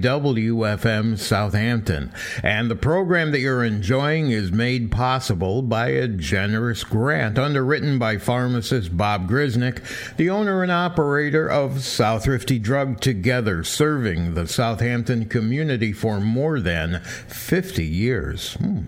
[1.17, 2.11] Southampton.
[2.43, 8.17] And the program that you're enjoying is made possible by a generous grant underwritten by
[8.35, 9.81] pharmacist Bob Grisnick,
[10.17, 16.59] the owner and operator of South Thrifty Drug Together, serving the Southampton community for more
[16.59, 18.55] than 50 years.
[18.55, 18.81] Hmm.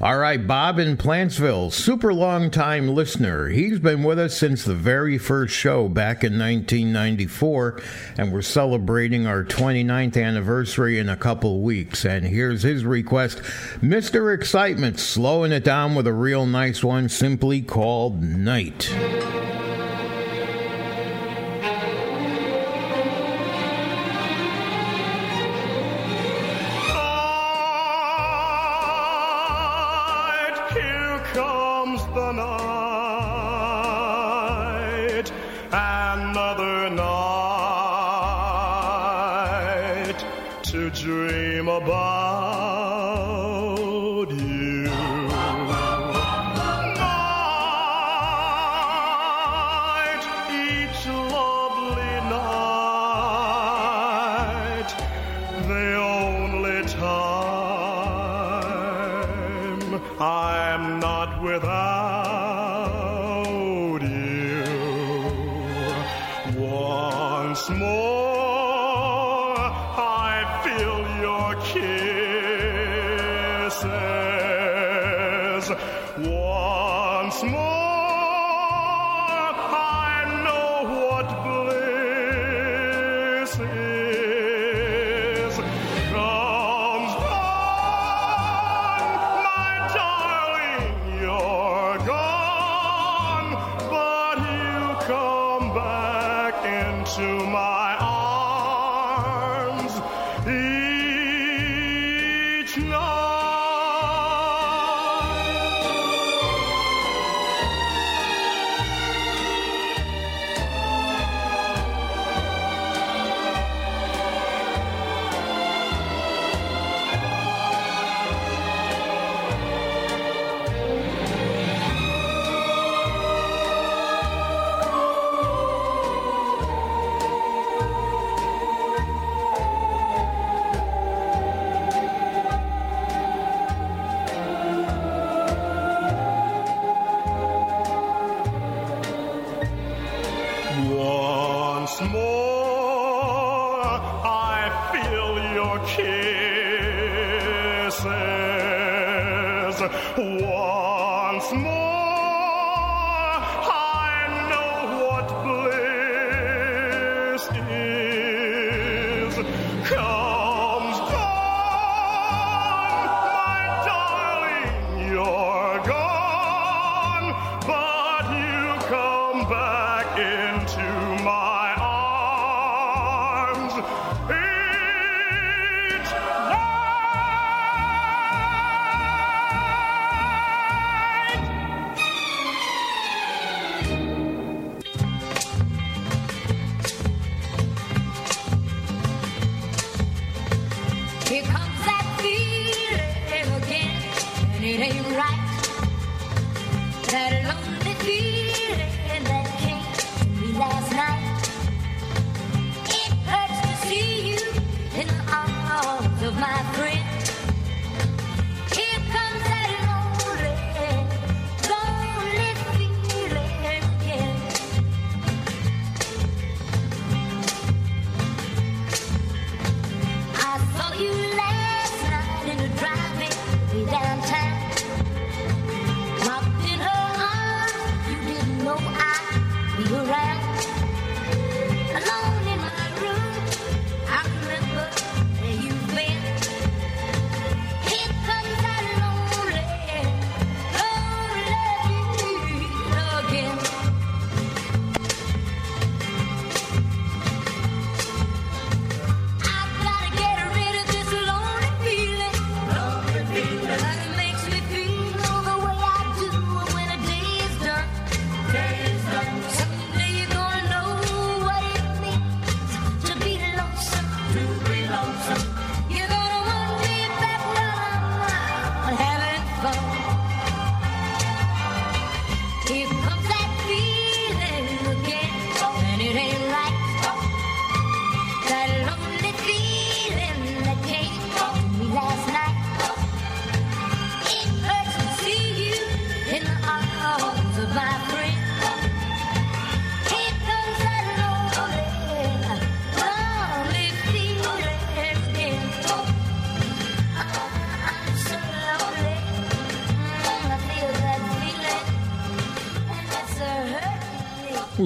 [0.00, 3.48] All right, Bob in Plantsville, super long time listener.
[3.48, 7.80] He's been with us since the very first show back in 1994,
[8.16, 12.04] and we're celebrating our 29th anniversary in a couple weeks.
[12.04, 13.38] And here's his request
[13.80, 14.34] Mr.
[14.34, 18.94] Excitement, slowing it down with a real nice one, simply called Night.
[71.54, 72.18] kisses.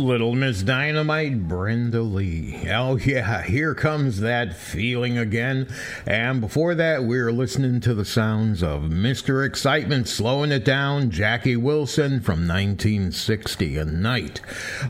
[0.02, 2.68] Little Miss Dynamite, Brenda Lee.
[2.68, 5.68] Oh, yeah, here comes that feeling again.
[6.04, 9.46] And before that, we are listening to the sounds of Mr.
[9.46, 14.40] Excitement slowing it down, Jackie Wilson from 1960, A Night.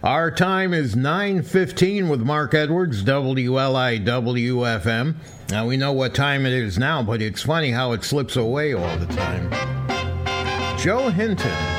[0.02, 5.14] Our time is 9.15 with Mark Edwards, WLIWFM.
[5.50, 8.72] Now, we know what time it is now, but it's funny how it slips away
[8.72, 9.50] all the time.
[10.78, 11.71] Joe Hinton.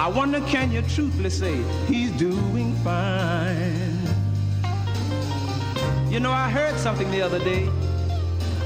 [0.00, 3.98] I wonder, can you truthfully say he's doing fine?
[6.08, 7.68] You know, I heard something the other day.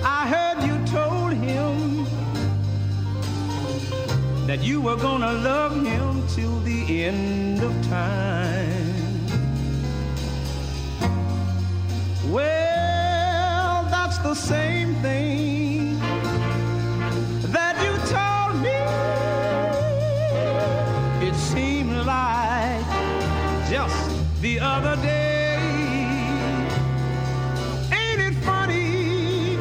[0.05, 2.05] I heard you told him
[4.47, 9.27] that you were gonna love him till the end of time.
[12.31, 15.84] Well, that's the same thing
[24.45, 25.57] the other day.
[27.91, 29.57] Ain't it funny?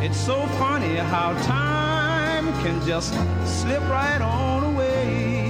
[0.00, 3.12] It's so funny how time can just
[3.44, 5.44] slip right on away.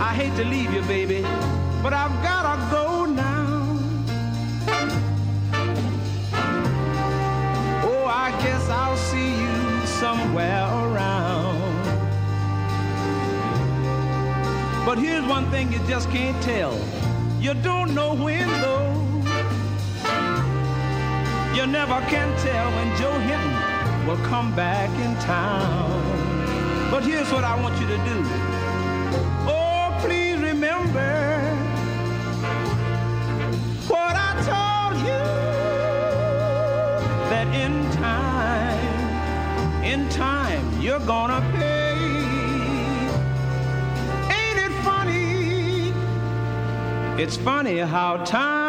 [0.00, 1.20] I hate to leave you, baby,
[1.82, 3.78] but I've gotta go now.
[7.84, 10.61] Oh, I guess I'll see you somewhere
[14.92, 16.78] But here's one thing you just can't tell.
[17.40, 18.92] You don't know when though.
[21.56, 26.90] You never can tell when Joe Hinton will come back in town.
[26.90, 28.22] But here's what I want you to do.
[29.48, 31.40] Oh, please remember
[33.88, 35.24] what I told you
[37.30, 41.40] that in time, in time, you're gonna
[47.22, 48.61] It's funny how time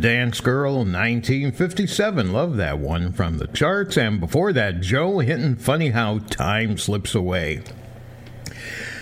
[0.00, 2.32] Dance Girl 1957.
[2.32, 3.96] Love that one from the charts.
[3.96, 7.62] And before that, Joe Hinton, Funny How Time Slips Away.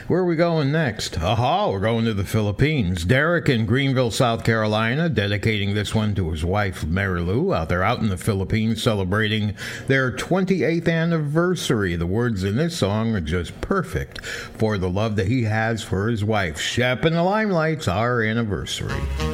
[0.08, 1.18] Where are we going next?
[1.18, 3.04] Aha, we're going to the Philippines.
[3.04, 7.82] Derek in Greenville, South Carolina, dedicating this one to his wife, Mary Lou, out there
[7.82, 9.56] out in the Philippines celebrating
[9.88, 11.96] their 28th anniversary.
[11.96, 16.08] The words in this song are just perfect for the love that he has for
[16.08, 16.60] his wife.
[16.60, 19.25] Shep and the Limelites our anniversary.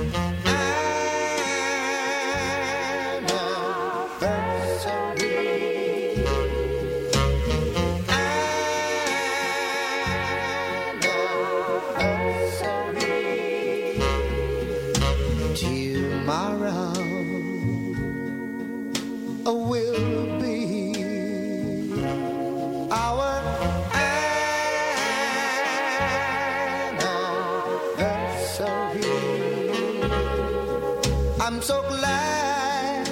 [31.44, 33.09] I'm so glad,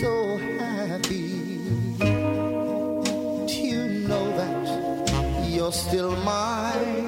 [0.00, 1.60] so happy
[1.98, 7.05] to know that you're still mine.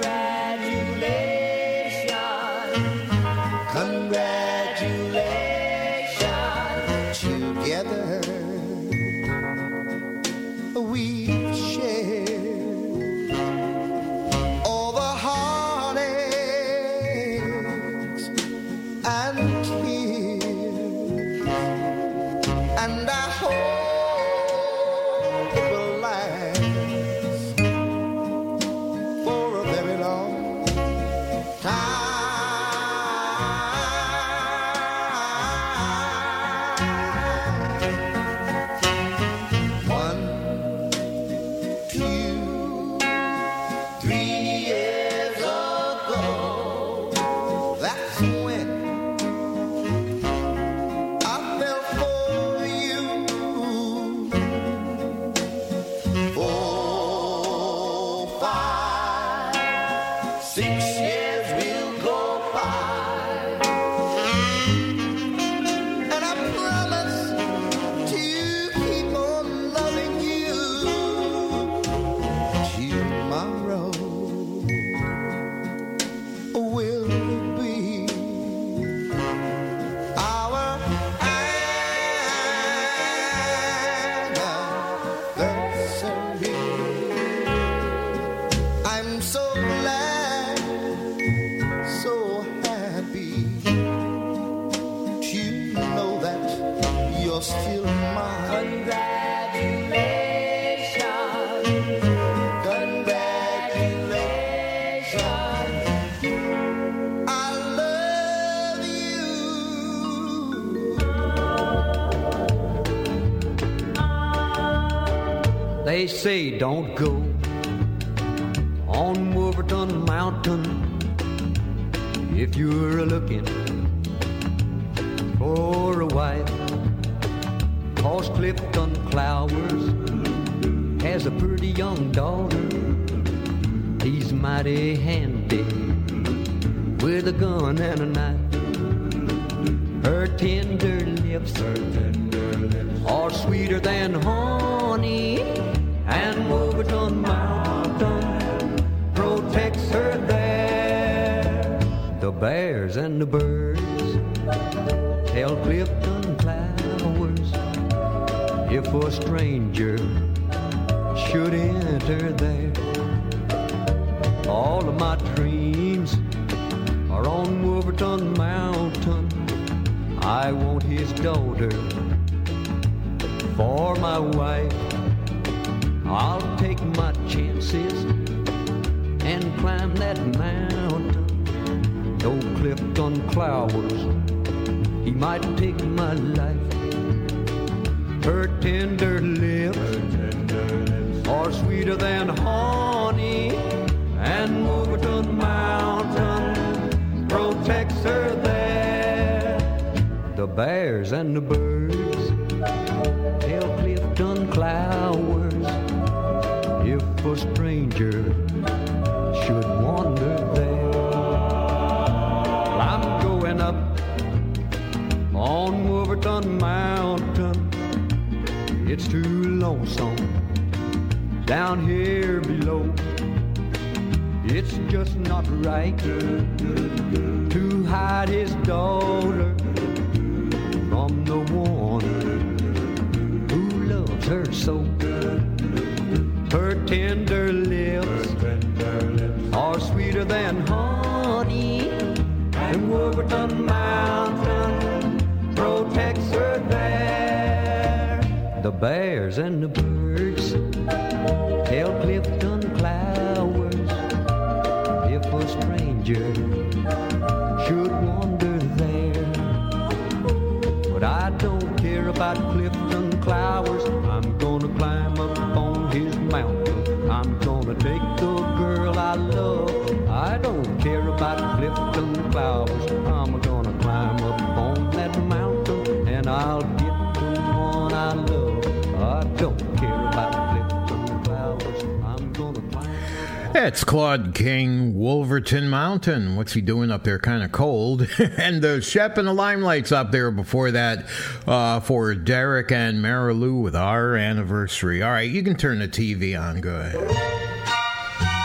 [286.49, 287.19] what's he doing up there?
[287.19, 288.09] Kind of cold.
[288.19, 291.05] and the Shep and the Limelites up there before that
[291.47, 295.03] uh, for Derek and Marilou with our anniversary.
[295.03, 296.63] All right, you can turn the TV on.
[296.63, 296.95] Go ahead.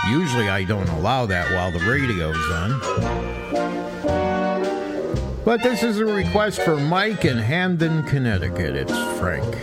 [0.09, 2.81] Usually I don't allow that while the radio's on.
[5.45, 8.75] But this is a request for Mike in Hamden, Connecticut.
[8.75, 9.57] It's Frank.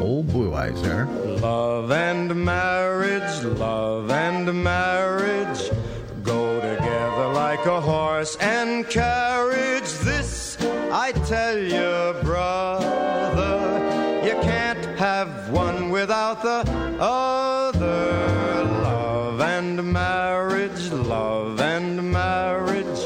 [0.00, 1.06] Old blue eyes there.
[1.06, 5.68] Love and marriage, love and marriage
[7.48, 9.90] like a horse and carriage.
[10.08, 10.56] This
[11.06, 13.56] I tell you, brother,
[14.24, 16.60] you can't have one without the
[17.00, 18.64] other.
[18.88, 23.00] Love and marriage, love and marriage.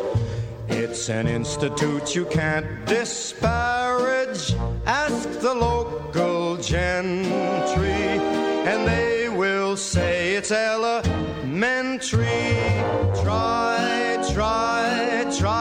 [0.68, 4.44] It's an institute you can't disparage.
[4.84, 8.04] Ask the local gentry,
[8.70, 11.06] and they will say it's elementary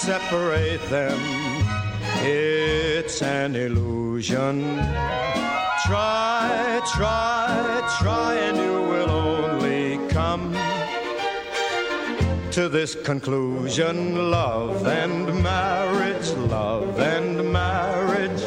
[0.00, 1.18] Separate them.
[2.22, 4.76] It's an illusion.
[5.86, 10.56] Try, try, try, and you will only come
[12.52, 18.42] to this conclusion love and marriage, love and marriage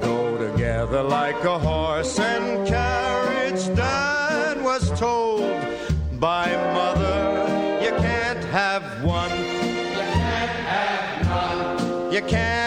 [0.00, 2.66] go together like a horse and
[12.20, 12.59] you can't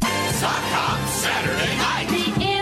[0.00, 2.59] Sock Hop Saturday night.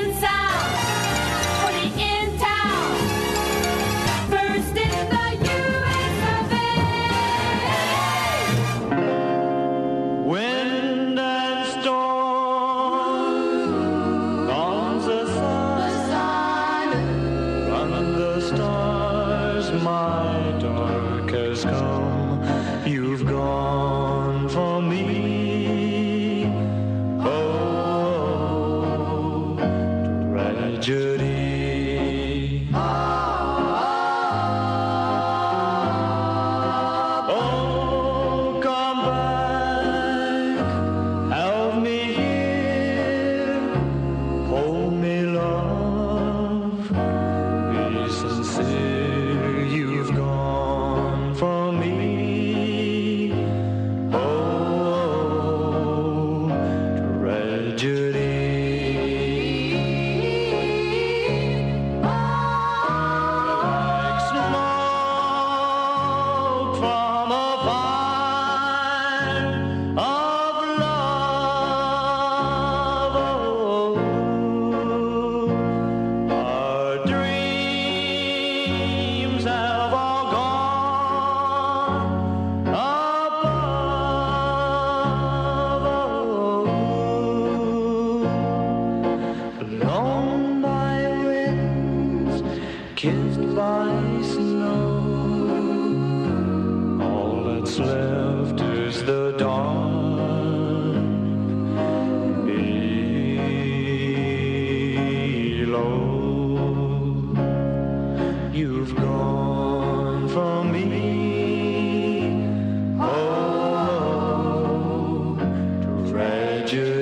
[116.69, 116.98] Tragedy.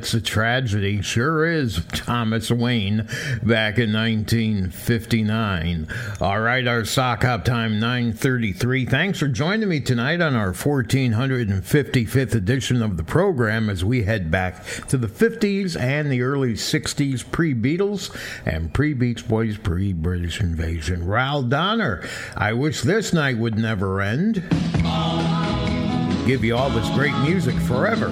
[0.00, 3.06] It's a tragedy, sure is, Thomas Wayne
[3.42, 5.88] back in 1959.
[6.22, 8.86] All right, our sock hop time 9:33.
[8.88, 14.30] Thanks for joining me tonight on our 1455th edition of the program as we head
[14.30, 18.10] back to the 50s and the early 60s pre-Beatles
[18.46, 21.06] and pre-Beach Boys pre-British Invasion.
[21.06, 24.36] Ral Donner, I wish this night would never end.
[26.26, 28.08] Give you all this great music forever.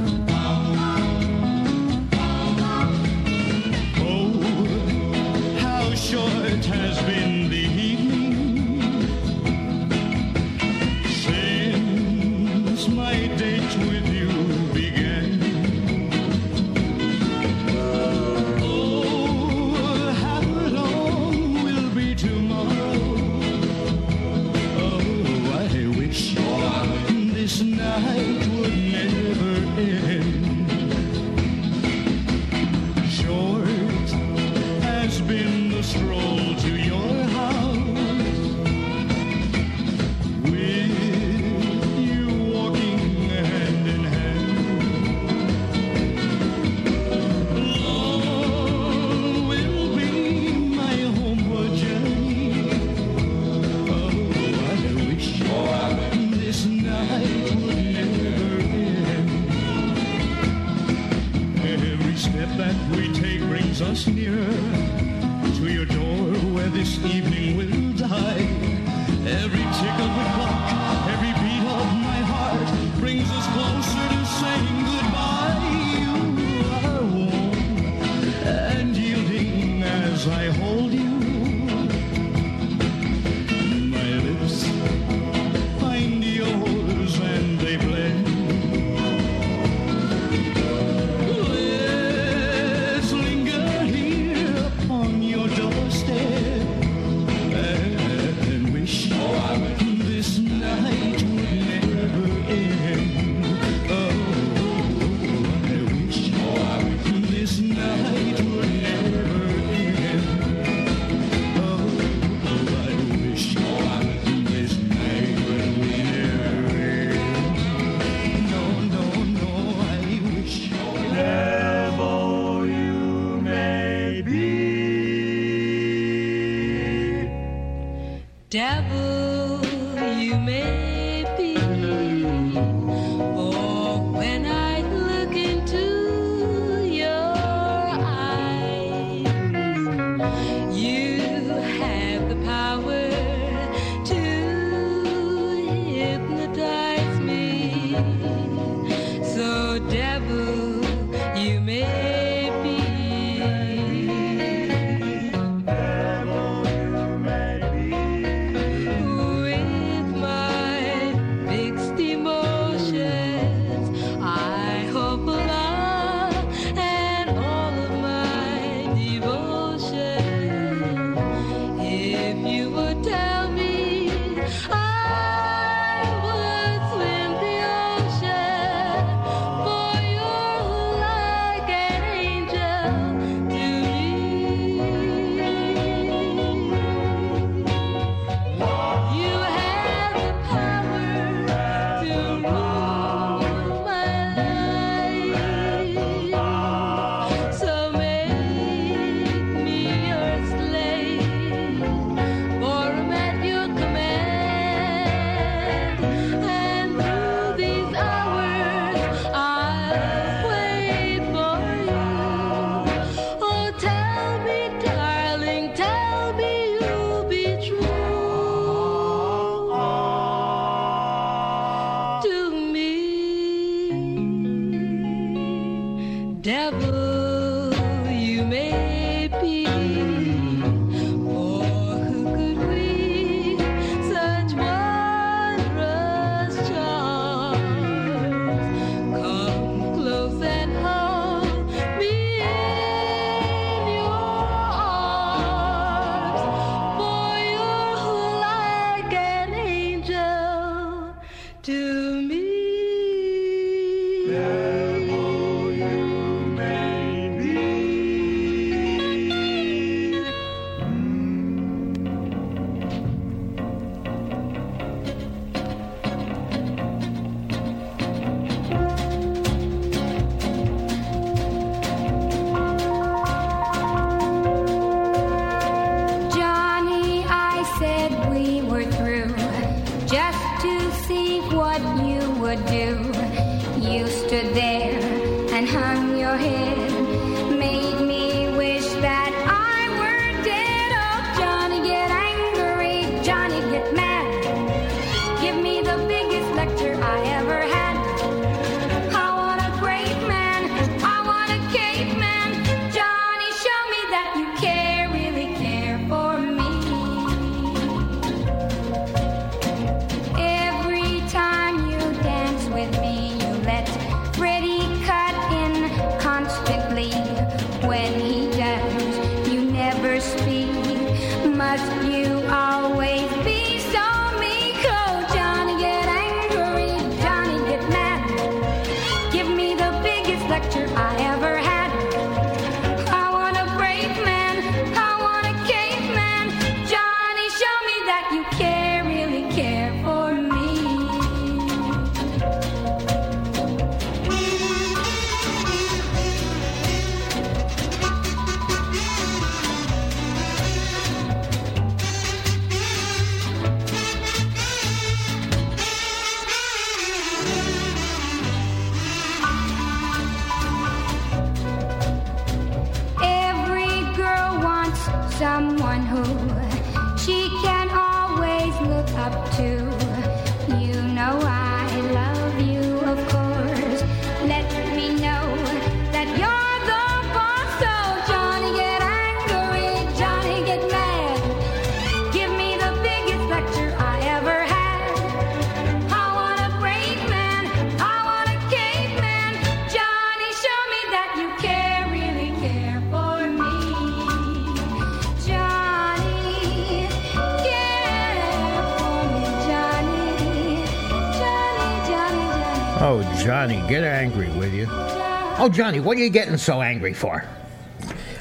[403.69, 404.87] Johnny, get angry, will you?
[404.91, 407.45] Oh, Johnny, what are you getting so angry for?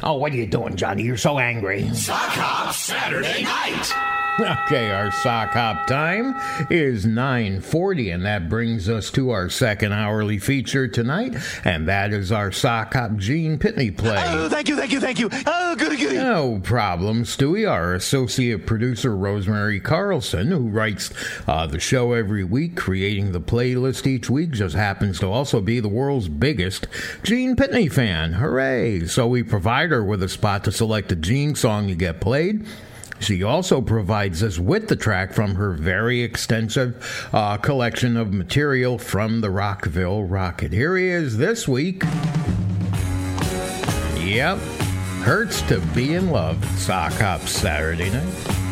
[0.01, 1.03] Oh, what are you doing, Johnny?
[1.03, 1.89] You're so angry.
[1.93, 4.06] Sock Hop Saturday night.
[4.39, 6.35] Okay, our sock hop time
[6.69, 12.31] is 9:40 and that brings us to our second hourly feature tonight and that is
[12.31, 14.23] our sock hop Gene Pitney play.
[14.27, 15.29] Oh, thank you, thank you, thank you.
[15.47, 16.17] Oh, goody, goody.
[16.17, 17.67] No problem, Stewie.
[17.67, 21.11] Our associate producer, Rosemary Carlson, who writes
[21.47, 25.79] uh, the show every week, creating the playlist each week, just happens to also be
[25.79, 26.85] the world's biggest
[27.23, 28.33] Gene Pitney fan.
[28.33, 29.07] Hooray!
[29.07, 32.63] So we provide her with a spot to select a Gene song to get played.
[33.19, 38.97] She also provides us with the track from her very extensive uh, collection of material
[38.97, 40.71] from the Rockville Rocket.
[40.71, 42.03] Here he is this week.
[44.23, 44.59] Yep.
[45.23, 46.63] Hurts to be in love.
[46.79, 48.66] Sock Hop Saturday night.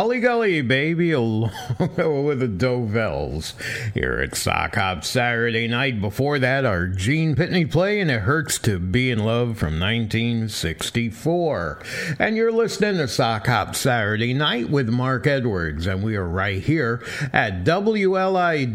[0.00, 3.52] Hully Gully, baby, along with the Dovells
[3.92, 6.00] here at Sock Hop Saturday night.
[6.00, 11.82] Before that, our Gene Pitney play, and It Hurts to Be in Love from 1964.
[12.18, 16.62] And you're listening to Sock Hop Saturday night with Mark Edwards, and we are right
[16.62, 18.70] here at WLIWFM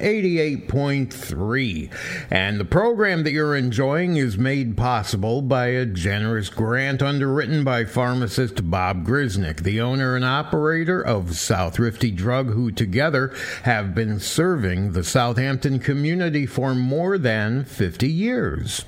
[0.00, 1.90] 88.3.
[2.32, 7.84] And the program that you're enjoying is made possible by a generous grant underwritten by
[7.84, 13.34] pharmacist Bob Grisnick, the owner and operator of South Rifty Drug, who together
[13.64, 18.84] have been serving the Southampton community for more than 50 years.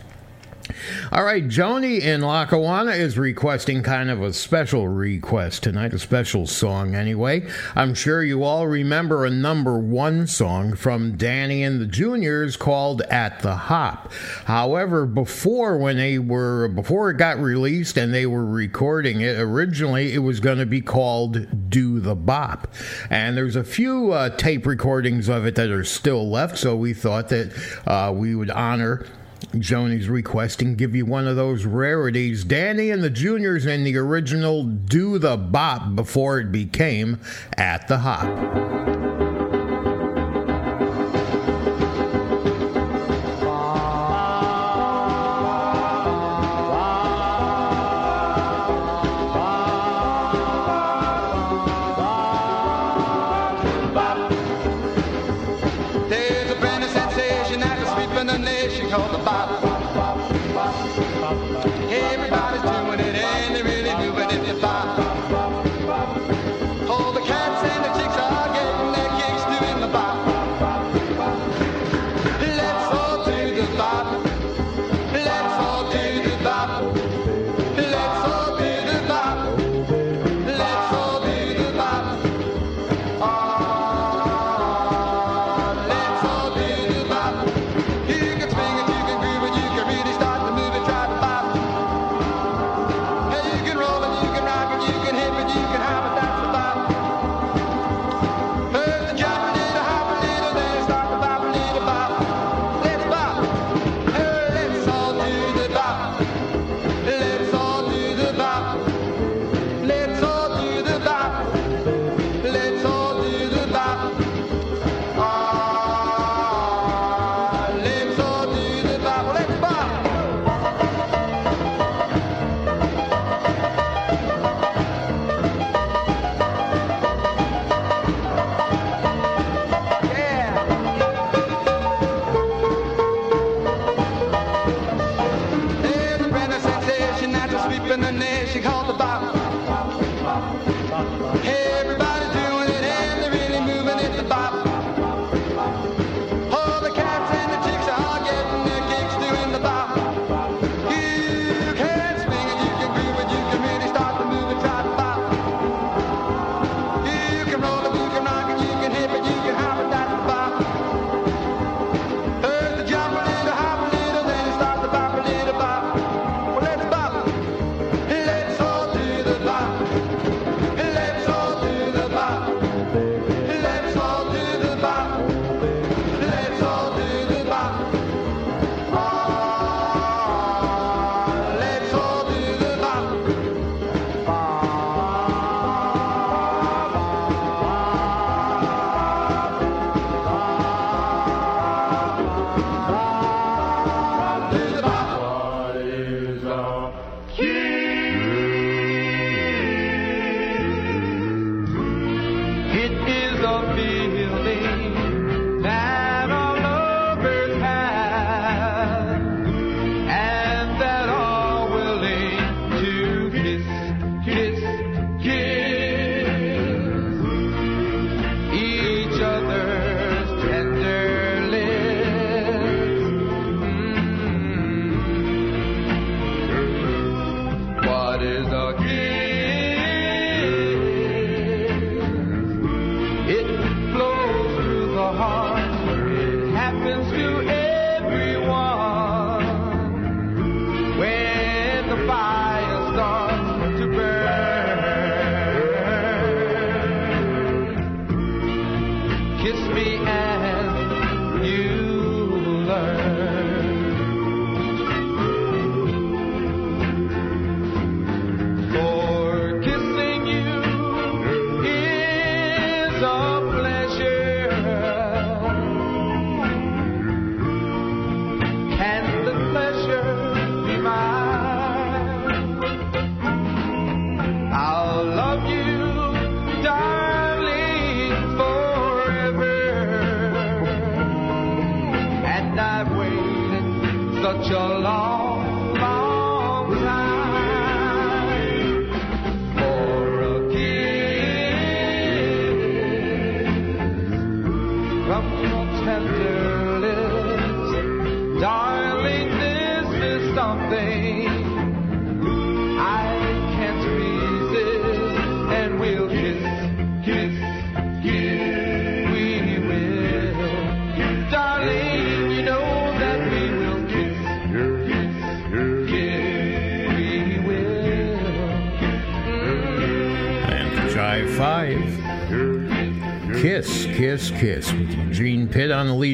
[1.11, 6.47] All right, Joni in Lackawanna is requesting kind of a special request tonight, a special
[6.47, 7.47] song anyway.
[7.75, 13.03] I'm sure you all remember a number one song from Danny and the Juniors called
[13.03, 14.13] At the Hop.
[14.45, 20.15] However, before when they were before it got released and they were recording it, originally
[20.15, 22.73] it was going to be called Do the Bop.
[23.11, 26.95] And there's a few uh, tape recordings of it that are still left, so we
[26.95, 27.53] thought that
[27.87, 29.05] uh, we would honor
[29.59, 32.45] Joni's requesting give you one of those rarities.
[32.45, 37.21] Danny and the Juniors in the original Do the Bop before it became
[37.57, 39.12] At the Hop.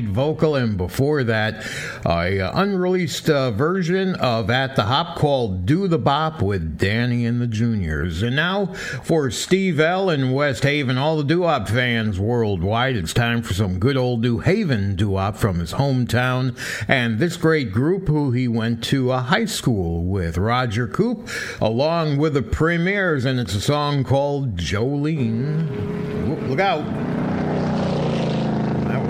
[0.08, 1.64] vocal, and before that,
[2.04, 7.26] a uh, unreleased uh, version of At the Hop called Do the Bop with Danny
[7.26, 8.22] and the Juniors.
[8.22, 8.66] And now
[9.04, 10.10] for Steve L.
[10.10, 14.38] and West Haven, all the doo-wop fans worldwide, it's time for some good old New
[14.38, 16.56] Haven doo-wop from his hometown
[16.88, 21.28] and this great group who he went to a high school with, Roger Koob,
[21.60, 26.48] along with the Premiers, and it's a song called Jolene.
[26.48, 26.84] Look out.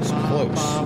[0.00, 0.78] It's close.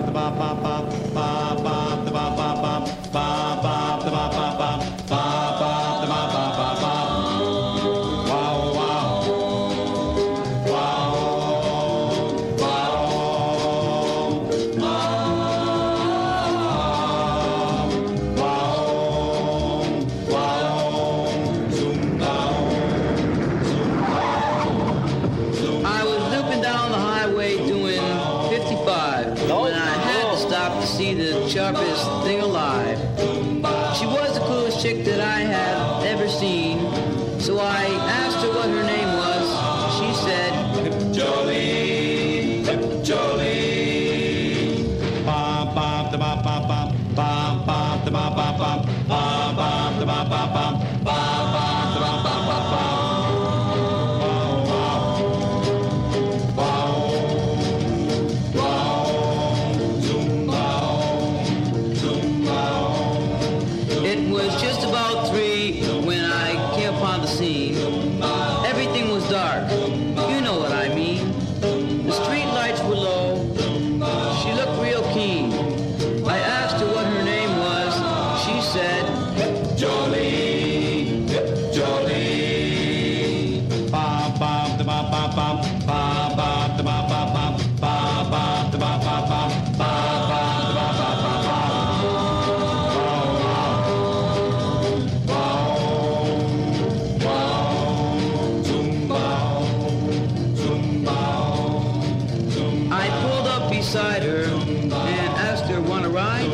[106.12, 106.44] ride?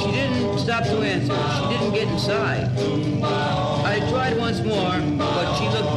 [0.00, 1.34] She didn't stop to answer.
[1.56, 2.68] She didn't get inside.
[3.84, 5.87] I tried once more, but she looked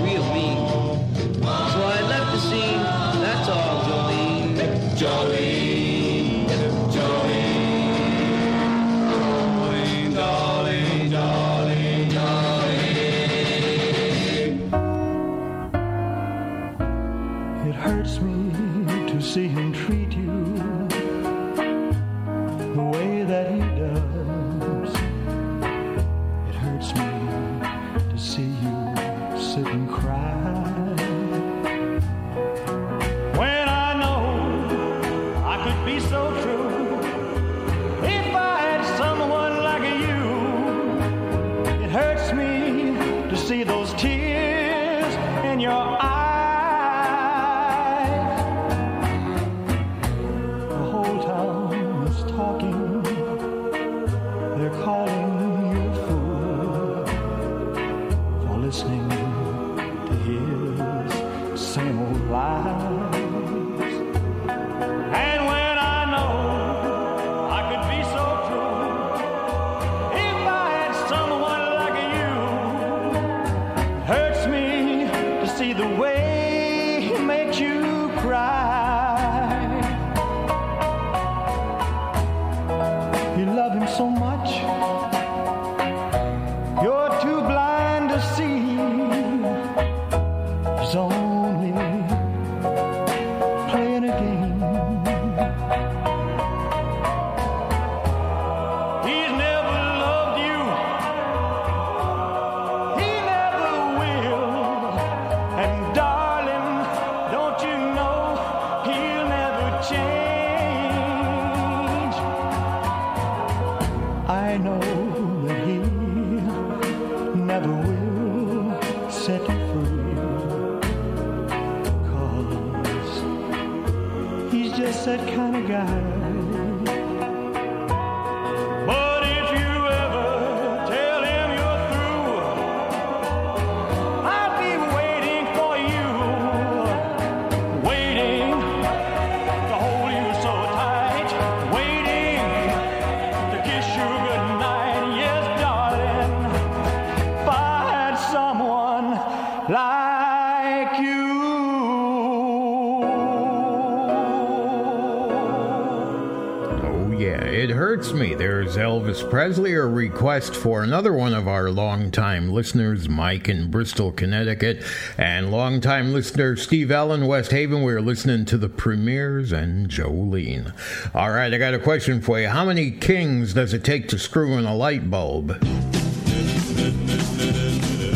[159.32, 164.84] Presley, a request for another one of our longtime listeners, Mike in Bristol, Connecticut,
[165.18, 167.82] and longtime listener Steve Allen, West Haven.
[167.82, 170.74] We're listening to the Premiers and Jolene.
[171.16, 172.49] All right, I got a question for you.
[172.49, 175.52] How many kings does it take to screw in a light bulb?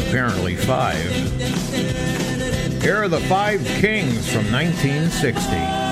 [0.10, 1.12] Apparently five.
[2.82, 5.85] Here are the five kings from 1960.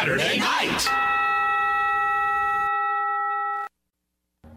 [0.00, 1.09] Saturday night.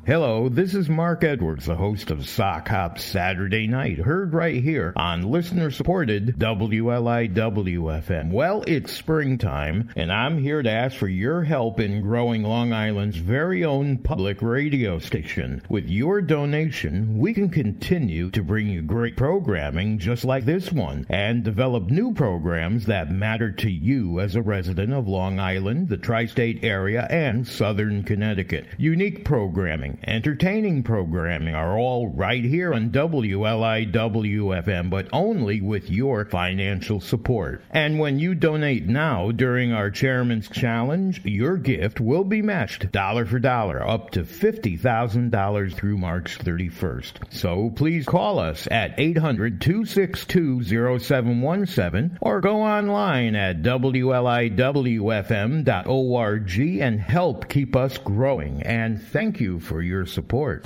[0.05, 4.91] Hello, this is Mark Edwards, the host of Sock Hop Saturday Night, heard right here
[4.97, 8.29] on listener supported WLIWFM.
[8.29, 13.15] Well, it's springtime, and I'm here to ask for your help in growing Long Island's
[13.15, 15.61] very own public radio station.
[15.69, 21.05] With your donation, we can continue to bring you great programming just like this one,
[21.07, 25.95] and develop new programs that matter to you as a resident of Long Island, the
[25.95, 28.65] tri state area, and southern Connecticut.
[28.77, 36.99] Unique programming, entertaining programming are all right here on WLIWFM, but only with your financial
[36.99, 37.63] support.
[37.71, 43.25] And when you donate now during our Chairman's Challenge, your gift will be matched dollar
[43.25, 47.33] for dollar up to $50,000 through March 31st.
[47.33, 56.43] So please call us at 800 262 0717 or go online at WLIWFM.org
[56.81, 58.63] and help keep us growing.
[58.63, 60.65] And thank you for your support.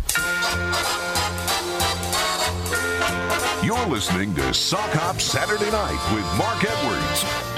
[3.64, 7.58] You're listening to Sock Hop Saturday Night with Mark Edwards.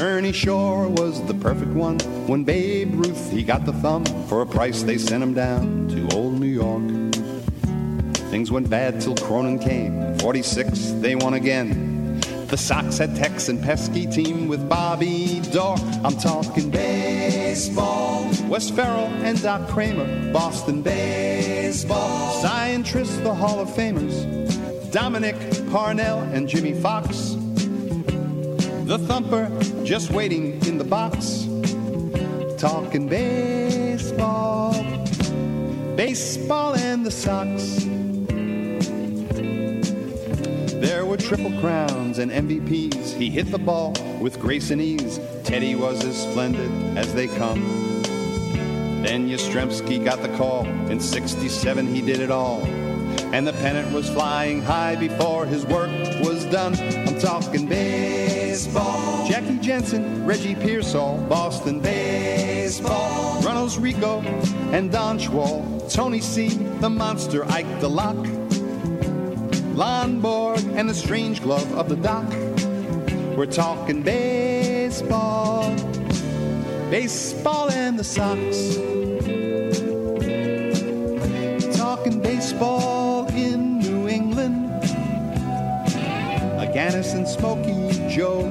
[0.00, 1.98] Ernie Shore was the perfect one.
[2.26, 4.04] When Babe Ruth, he got the thumb.
[4.28, 7.14] For a price, they sent him down to old New York.
[8.30, 10.18] Things went bad till Cronin came.
[10.20, 11.91] 46, they won again.
[12.52, 15.78] The Sox had Tex and Pesky team with Bobby Doerr.
[16.04, 18.30] I'm talking baseball.
[18.46, 22.42] Wes Ferrell and Doc Cramer, Boston baseball.
[22.84, 24.92] Tris, the Hall of Famers.
[24.92, 25.34] Dominic
[25.70, 27.36] Parnell and Jimmie Foxx.
[28.84, 29.48] The Thumper
[29.82, 31.48] just waiting in the box.
[32.58, 34.74] Talking baseball.
[35.96, 38.01] Baseball and the Sox.
[40.82, 43.14] There were triple crowns and MVPs.
[43.14, 45.20] He hit the ball with grace and ease.
[45.44, 48.02] Teddy was as splendid as they come.
[49.04, 50.66] Then Yastrzemski got the call.
[50.90, 52.64] In 67 he did it all.
[53.32, 55.88] And the pennant was flying high before his work
[56.20, 56.74] was done.
[57.06, 59.28] I'm talking baseball.
[59.28, 63.40] Jackie Jensen, Reggie Piersall, Boston baseball.
[63.42, 64.18] Runnels Rico
[64.72, 65.88] and Don Schwall.
[65.88, 66.48] Tony C,
[66.80, 68.26] the monster Ike DeLock.
[68.26, 68.41] Lon
[69.74, 72.28] Borg and the strange glove of the doc.
[73.36, 75.74] We're talking baseball,
[76.90, 78.76] baseball and the Sox.
[81.76, 84.70] Talking baseball in New England.
[86.60, 88.48] Agganis and Smokey Joe.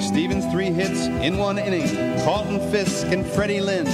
[0.00, 1.88] Stephens three hits in one inning.
[2.24, 3.86] Carlton Fisk and Freddie Lynn.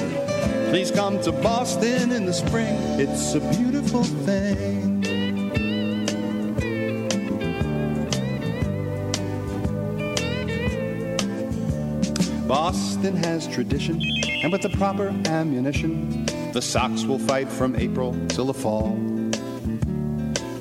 [0.70, 2.74] Please come to Boston in the spring.
[2.98, 4.87] It's a beautiful thing.
[12.48, 14.00] Boston has tradition,
[14.42, 18.96] and with the proper ammunition, the Sox will fight from April till the fall.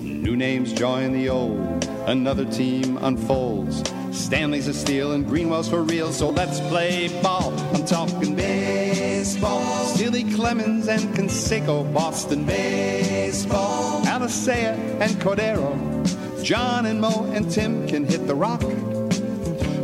[0.01, 3.89] New names join the old, another team unfolds.
[4.11, 7.57] Stanley's a steal and Greenwell's for real, so let's play ball.
[7.73, 9.85] I'm talking baseball.
[9.85, 14.01] Steely Clemens and Canseco, Boston baseball.
[14.01, 16.43] Alicea and Cordero.
[16.43, 18.61] John and Mo and Tim can hit the rock.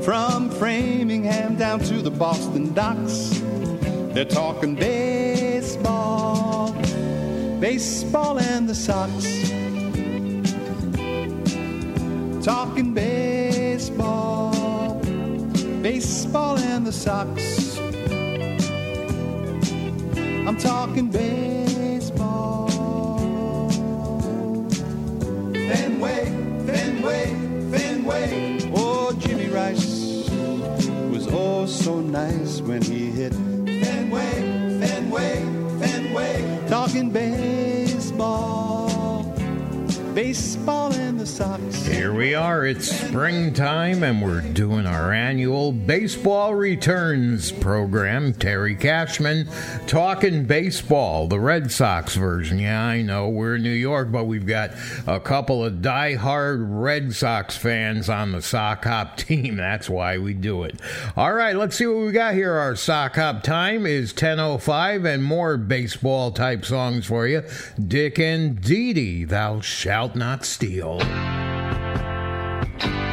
[0.05, 3.39] From Framingham down to the Boston docks,
[4.13, 6.73] they're talking baseball,
[7.61, 9.23] baseball and the Sox.
[12.43, 14.51] Talking baseball,
[15.81, 17.77] baseball and the Sox.
[20.45, 21.52] I'm talking baseball.
[32.14, 35.35] Nice when he hit Fenway, Fenway,
[35.80, 36.68] Fenway.
[36.69, 38.44] Talking baseball,
[40.14, 41.85] baseball and the Sox.
[41.85, 42.65] Here we are.
[42.65, 48.33] It's springtime, and we're doing our annual baseball returns program.
[48.33, 49.47] Terry Cashman
[49.87, 52.59] talking baseball, the Red Sox version.
[52.59, 54.71] Yeah, I know we're in New York, but we've got
[55.07, 59.55] a couple of die-hard Red Sox fans on the sock hop team.
[59.55, 60.81] That's why we do it.
[61.15, 62.53] All right, let's see what we got here.
[62.53, 67.43] Our sock hop time is 10:05, and more baseball type songs for you.
[67.87, 70.99] Dick and Dee Dee, Thou Shalt Not Steal.
[72.80, 73.12] Shall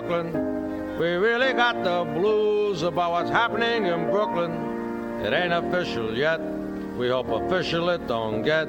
[0.00, 0.98] Brooklyn?
[0.98, 4.52] We really got the blues about what's happening in Brooklyn.
[5.24, 6.38] It ain't official yet.
[6.98, 8.66] We hope official it don't get.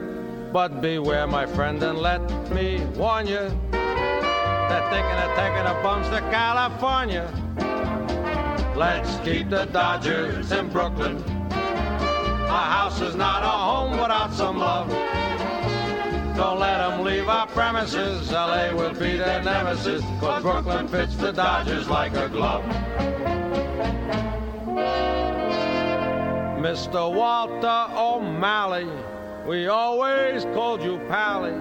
[0.54, 3.44] But beware, my friend, and let me warn you.
[3.72, 7.28] They're thinking of taking the bums to California.
[8.78, 11.22] Let's keep the Dodgers in Brooklyn.
[11.52, 14.90] Our house is not a home without some love.
[16.38, 18.32] Don't let them leave our premises.
[18.32, 20.04] LA will be their nemesis.
[20.20, 22.64] Cause Brooklyn fits the Dodgers like a glove.
[26.62, 27.12] Mr.
[27.12, 28.88] Walter O'Malley,
[29.48, 31.56] we always called you Pally.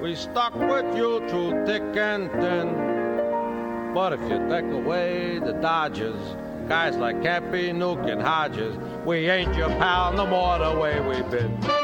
[0.00, 3.92] We stuck with you through thick and thin.
[3.92, 6.36] But if you take away the Dodgers,
[6.68, 11.28] guys like Campy, Nuke, and Hodges, we ain't your pal no more the way we've
[11.32, 11.83] been.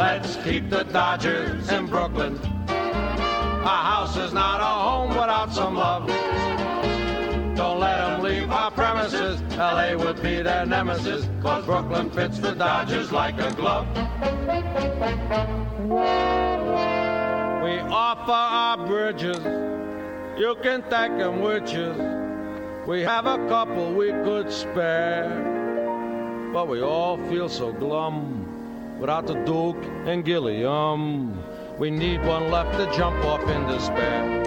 [0.00, 2.38] Let's keep the Dodgers in Brooklyn.
[2.70, 6.06] Our house is not a home without some love.
[7.54, 9.42] Don't let them leave our premises.
[9.58, 11.28] LA would be their nemesis.
[11.42, 13.86] Cause Brooklyn fits the Dodgers like a glove.
[17.62, 19.36] We offer our bridges.
[20.40, 21.92] You can take them you.
[22.86, 25.28] We have a couple we could spare.
[26.54, 28.39] But we all feel so glum
[29.00, 31.42] without the Duke and Gilliam.
[31.78, 34.44] We need one left to jump off in despair.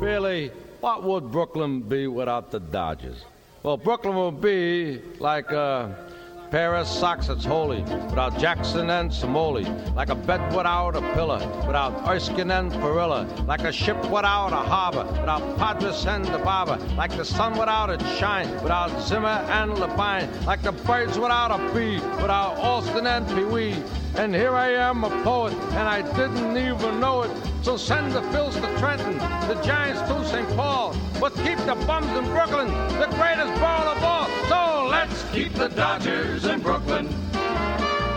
[0.00, 0.50] Really,
[0.80, 3.24] what would Brooklyn be without the Dodgers?
[3.62, 6.09] Well, Brooklyn would be like a
[6.50, 9.64] pair of socks that's holy, without Jackson and Somoli,
[9.94, 14.56] like a bed without a pillow, without Erskine and Furillo, like a ship without a
[14.56, 19.72] harbor, without Podres and the barber, like the sun without its shine, without Zimmer and
[19.72, 23.76] Labine, like the birds without a bee, without Alston and Pee Wee.
[24.16, 27.30] And here I am, a poet, and I didn't even know it.
[27.62, 30.48] So send the Phils to Trenton, the Giants to St.
[30.56, 32.68] Paul, but keep the bums in Brooklyn,
[32.98, 34.28] the greatest ball of all.
[34.48, 37.08] So let's keep the Dodgers in Brooklyn.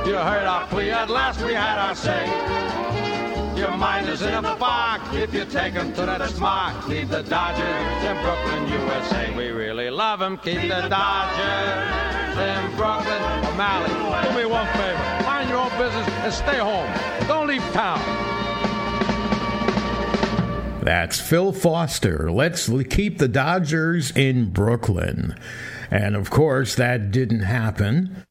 [0.06, 2.26] You heard our plea, at last we had our say.
[3.58, 6.88] Your mind is in a fog if you take 'em to that smart.
[6.90, 9.32] Leave the Dodgers in Brooklyn, USA.
[9.38, 10.38] We really love 'em.
[10.38, 13.22] Keep the Dodgers in Brooklyn.
[13.46, 13.90] O'Malley,
[14.24, 15.24] do me one favor.
[15.26, 16.90] Mind your own business and stay home.
[17.28, 18.02] Don't leave town.
[20.82, 22.30] That's Phil Foster.
[22.30, 25.36] Let's keep the Dodgers in Brooklyn.
[25.94, 28.26] And of course, that didn't happen.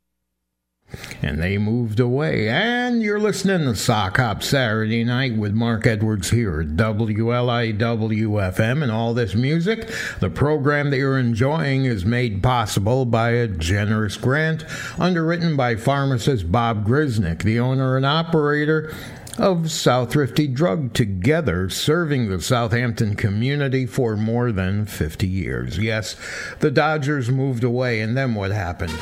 [1.23, 2.49] And they moved away.
[2.49, 7.23] And you're listening to Sock Hop Saturday Night with Mark Edwards here at WLIWFM
[8.83, 9.89] and all this music.
[10.19, 14.65] The program that you're enjoying is made possible by a generous grant
[14.99, 18.93] underwritten by pharmacist Bob Grisnick, the owner and operator
[19.39, 25.79] of South Thrifty Drug Together, serving the Southampton community for more than 50 years.
[25.79, 26.17] Yes,
[26.61, 28.93] the Dodgers moved away, and then what happened?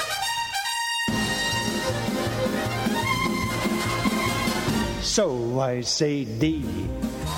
[5.03, 6.65] So I say D,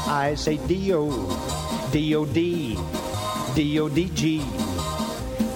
[0.07, 0.57] I say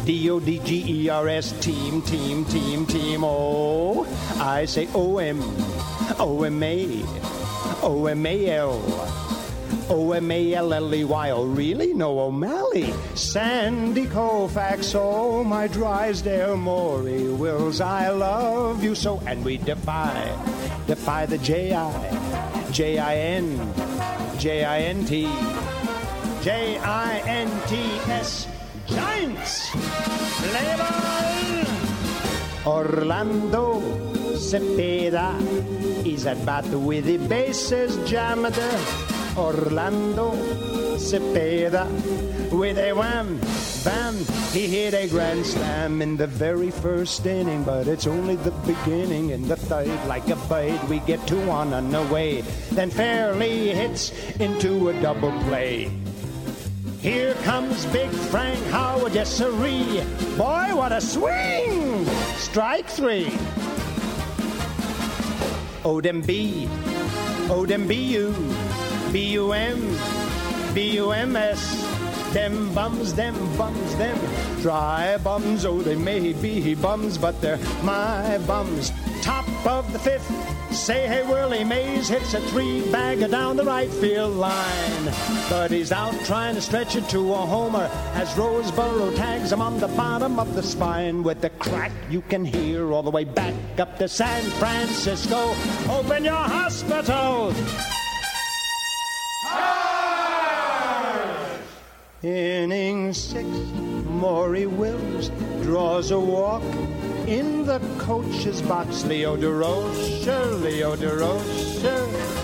[0.06, 4.06] D-O, D-O-D, D-O-D-G, D-O-D-G-E-R-S, team, team, team, team, O.
[4.38, 5.42] I say O-M,
[6.20, 7.02] O-M-A,
[7.82, 8.80] O-M-A-L.
[9.88, 11.94] O-M-A-L-L-E-Y, oh really?
[11.94, 12.92] No O'Malley.
[13.14, 19.20] Sandy Koufax, oh my Drysdale Maury Wills, I love you so.
[19.26, 20.14] And we defy,
[20.86, 23.74] defy the J-I, J-I-N,
[24.38, 25.24] J-I-N-T,
[26.42, 28.46] J-I-N-T-S,
[28.86, 29.70] Giants.
[29.70, 30.76] Play.
[32.66, 33.78] Orlando
[34.34, 35.38] Cepeda
[36.04, 38.58] is at bat with the bases jammed.
[39.38, 40.32] Orlando
[40.98, 41.86] Cepeda
[42.50, 43.38] with a wham,
[43.84, 44.14] bam.
[44.52, 49.30] He hit a grand slam in the very first inning, but it's only the beginning.
[49.30, 52.40] In the third, like a bird, we get two on and away.
[52.72, 54.10] Then Fairly hits
[54.40, 56.05] into a double play.
[57.00, 60.02] Here comes Big Frank Howard, yes sirree.
[60.36, 62.04] Boy, what a swing!
[62.36, 63.26] Strike three.
[65.84, 66.68] Odem B,
[67.48, 68.34] Odem B-U,
[69.12, 69.98] B-U-M,
[70.74, 72.32] B-U-M-S.
[72.32, 74.18] Them bums, them bums, them
[74.60, 75.64] dry bums.
[75.64, 78.90] Oh, they may be bums, but they're my bums
[79.26, 80.30] top of the fifth.
[80.72, 85.04] Say hey, Willie Mays hits a three bagger down the right field line.
[85.50, 89.80] But he's out trying to stretch it to a homer as Roseboro tags him on
[89.80, 93.54] the bottom of the spine with a crack you can hear all the way back
[93.78, 95.56] up to San Francisco.
[95.90, 97.52] Open your hospital!
[102.22, 103.46] Inning six,
[104.06, 105.30] Maury Wills
[105.62, 106.62] draws a walk
[107.26, 112.36] in the coach's box, Leo Durocher, Leo oh, Durocher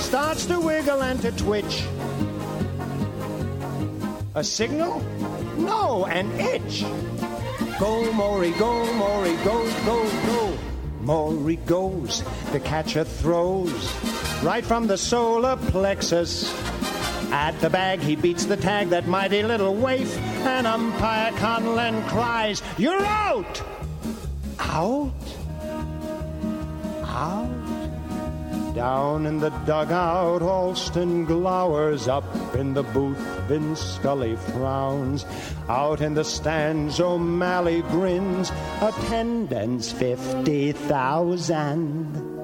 [0.00, 1.84] starts to wiggle and to twitch.
[4.34, 5.00] A signal?
[5.56, 6.84] No, an itch.
[7.80, 10.58] Go, Maury, go, Maury, go, go, go.
[11.00, 12.22] Maury goes,
[12.52, 13.94] the catcher throws
[14.42, 16.52] right from the solar plexus.
[17.32, 22.62] At the bag, he beats the tag, that mighty little waif, and umpire Conlan cries,
[22.78, 23.62] You're out!
[24.58, 25.12] Out?
[27.04, 27.48] Out?
[28.74, 32.08] Down in the dugout, Alston glowers.
[32.08, 32.24] Up
[32.54, 33.16] in the booth,
[33.48, 35.24] Vince Scully frowns.
[35.68, 38.50] Out in the stands, O'Malley grins.
[38.80, 42.34] Attendance 50,000.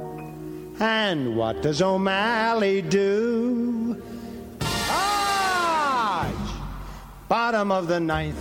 [0.81, 4.01] And what does O'Malley do?
[7.33, 8.37] Bottom of the ninth.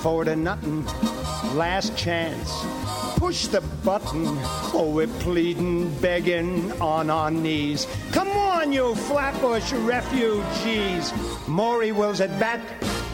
[0.00, 0.86] Four to nothing.
[1.56, 2.52] Last chance.
[3.16, 4.26] Push the button.
[4.74, 7.86] Oh, we're pleading, begging on our knees.
[8.12, 11.14] Come on, you Flatbush refugees.
[11.48, 12.60] Maury Wills at bat.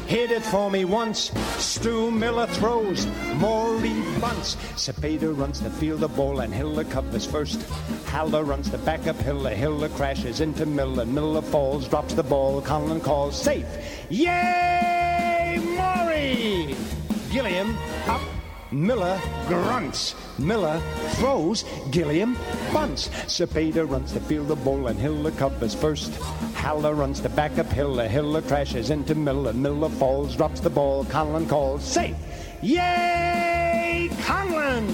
[0.09, 1.31] Hit it for me once.
[1.59, 3.07] Stu Miller throws.
[3.37, 4.57] Maury bunts.
[4.75, 7.63] Cepeda runs the field the ball and Hiller covers first.
[8.07, 9.55] Haller runs the backup Hiller.
[9.55, 11.07] Hiller crashes into Miller.
[11.07, 12.61] Miller falls, drops the ball.
[12.61, 13.67] Conlan calls safe.
[14.11, 16.75] Yay, Maury!
[17.31, 17.79] Gilliam
[18.09, 18.32] up.
[18.73, 20.15] Miller grunts.
[20.39, 20.81] Miller
[21.17, 21.65] throws.
[21.91, 22.37] Gilliam
[22.73, 23.09] bunts.
[23.27, 26.15] Cepeda runs to field the ball and Hiller covers first.
[26.55, 28.09] Haller runs the backup Hiller.
[28.09, 29.53] Hiller crashes into Miller.
[29.53, 31.05] Miller falls, drops the ball.
[31.05, 32.17] Conlan calls safe.
[32.63, 34.87] Yay, Conlan!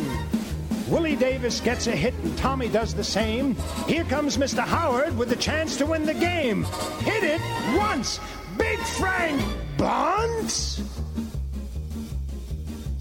[0.89, 3.55] Willie Davis gets a hit and Tommy does the same.
[3.87, 4.67] Here comes Mr.
[4.67, 6.65] Howard with the chance to win the game.
[7.01, 7.43] Hit it
[7.77, 8.19] once.
[8.57, 9.43] Big Frank
[9.77, 10.81] bunts.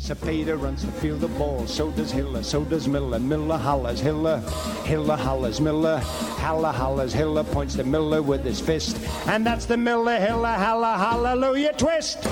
[0.07, 3.19] Cepeda runs the field the ball, so does Hiller, so does Miller.
[3.19, 4.39] Miller hollers, Hiller,
[4.85, 8.97] Hiller hollers, Miller, Haller hollers, Hiller points to Miller with his fist.
[9.27, 12.25] And that's the Miller, Hiller, Haller, hallelujah twist.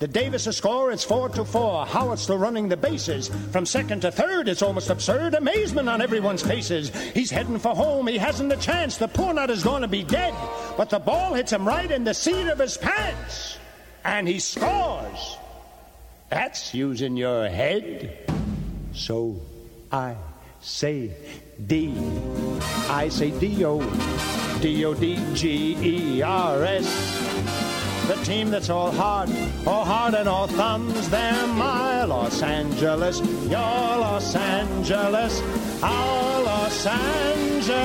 [0.00, 1.86] The Davis score, is four to four.
[1.86, 3.28] Howard's still running the bases.
[3.50, 5.32] From second to third, it's almost absurd.
[5.32, 6.94] Amazement on everyone's faces.
[7.14, 8.98] He's heading for home, he hasn't a chance.
[8.98, 10.34] The poor nut is going to be dead.
[10.76, 13.56] But the ball hits him right in the seat of his pants.
[14.04, 15.38] And he scores.
[16.30, 18.16] That's using your head.
[18.94, 19.40] So
[19.90, 20.16] I
[20.60, 21.10] say
[21.66, 21.92] D.
[22.88, 23.80] I say D-O.
[24.60, 25.30] D-O-D-G-E-R-S.
[28.06, 29.30] The team that's all heart,
[29.66, 31.08] all heart and all thumbs.
[31.10, 35.40] They're my Los Angeles, your Los Angeles,
[35.82, 37.80] our Los Angeles.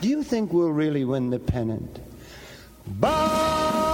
[0.00, 1.98] Do you think we'll really win the pennant?
[3.00, 3.85] Bonzo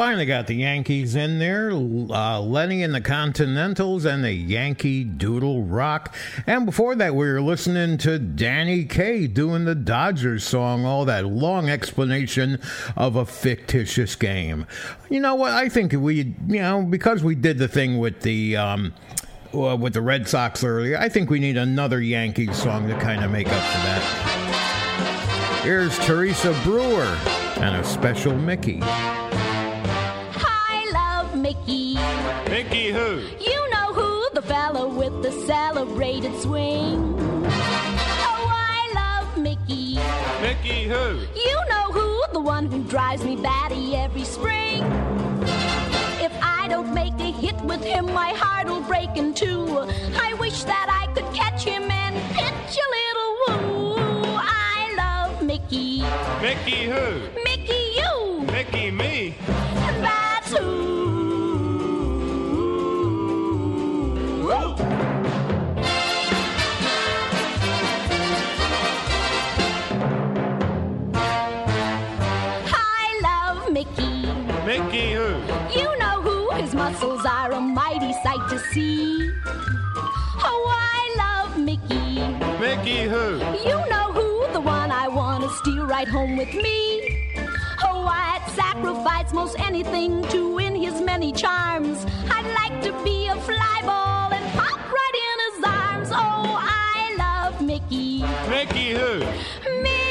[0.00, 5.62] finally got the Yankees in there, uh, Lenny and the Continentals and the Yankee Doodle
[5.62, 6.14] Rock.
[6.46, 11.26] And before that, we were listening to Danny Kaye doing the Dodgers song, all that
[11.26, 12.58] long explanation
[12.96, 14.66] of a fictitious game.
[15.10, 15.52] You know what?
[15.52, 18.56] I think we, you know, because we did the thing with the.
[18.56, 18.94] Um,
[19.52, 23.22] uh, with the Red Sox earlier, I think we need another Yankees song to kind
[23.24, 25.60] of make up for that.
[25.64, 27.18] Here's Teresa Brewer
[27.56, 28.80] and a special Mickey.
[34.50, 37.14] Fellow with the celebrated swing.
[38.28, 39.94] Oh, I love Mickey.
[40.42, 41.20] Mickey who?
[41.36, 44.82] You know who, the one who drives me batty every spring.
[46.26, 49.68] If I don't make a hit with him, my heart'll break in two.
[50.26, 54.24] I wish that I could catch him and pitch a little woo.
[54.34, 56.02] I love Mickey.
[56.42, 57.06] Mickey who?
[57.44, 57.79] Mickey,
[77.00, 79.32] muscles are a mighty sight to see.
[80.42, 82.20] Oh, I love Mickey.
[82.60, 83.38] Mickey who?
[83.66, 84.52] You know who?
[84.52, 87.32] The one I want to steal right home with me.
[87.82, 92.04] Oh, I'd sacrifice most anything to win his many charms.
[92.30, 96.10] I'd like to be a fly ball and pop right in his arms.
[96.12, 98.22] Oh, I love Mickey.
[98.50, 99.20] Mickey who?
[99.82, 100.09] Mickey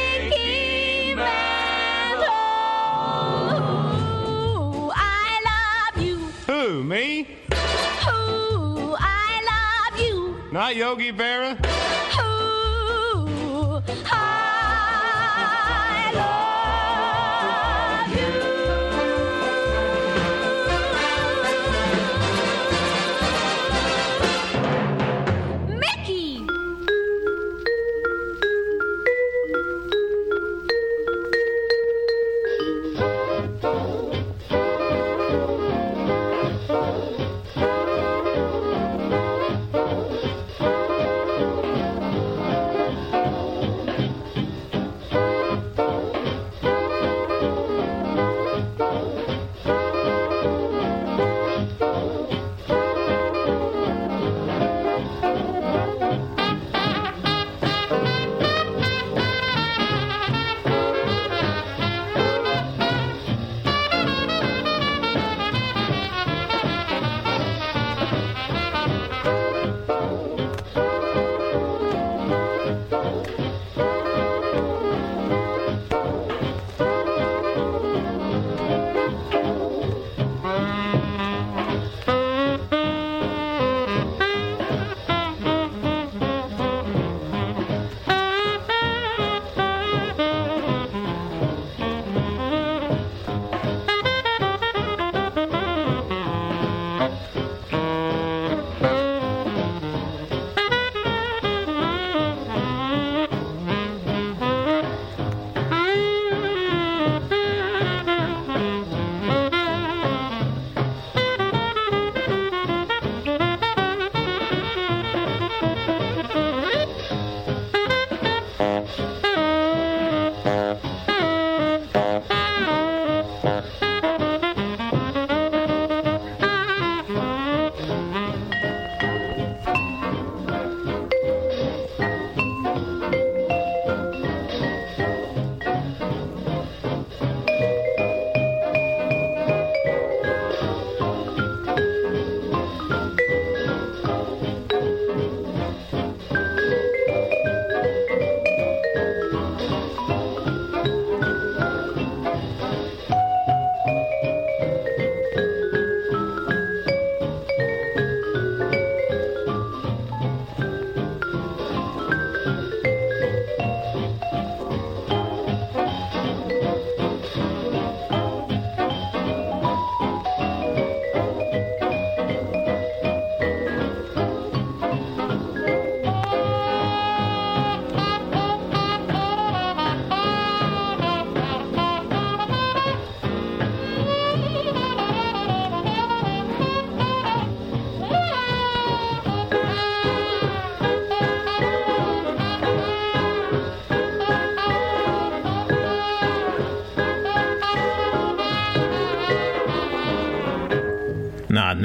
[6.69, 6.83] Who?
[6.83, 7.25] Me?
[7.51, 10.37] Ooh, I love you.
[10.51, 11.57] Not Yogi Berra?
[11.57, 12.28] Ooh,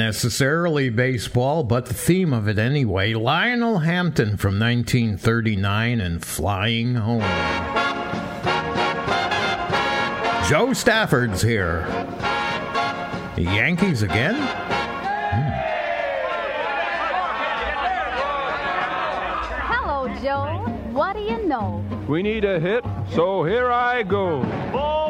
[0.04, 3.14] necessarily baseball, but the theme of it anyway.
[3.14, 7.22] Lionel Hampton from 1939 and Flying Home.
[10.46, 11.86] Jo Stafford's here.
[13.36, 14.34] The Yankees again?
[19.70, 20.70] Hello, Joe.
[20.92, 21.82] What do you know?
[22.06, 24.42] We need a hit, so here I go.
[24.70, 25.03] Ball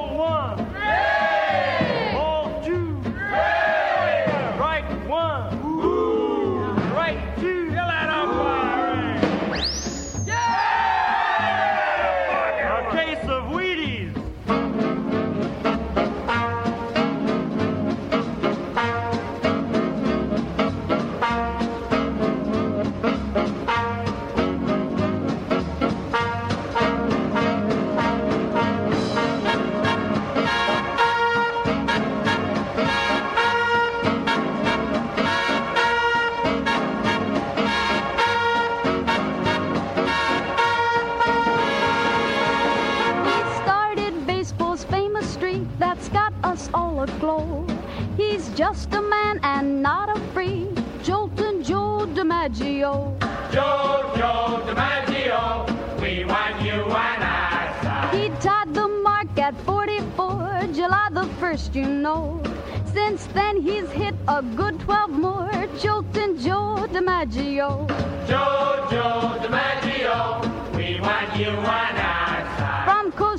[48.64, 50.74] just a man and not a freak.
[51.06, 52.92] Joltin' Joe DiMaggio.
[53.52, 55.42] Joe, Joe DiMaggio,
[56.00, 58.14] we want you on our side.
[58.14, 62.42] He tied the mark at 44, July the 1st, you know.
[62.94, 65.52] Since then, he's hit a good 12 more.
[65.82, 67.68] Joltin' Joe DiMaggio.
[68.30, 70.16] Joe, Joe DiMaggio,
[70.74, 72.03] we want you on our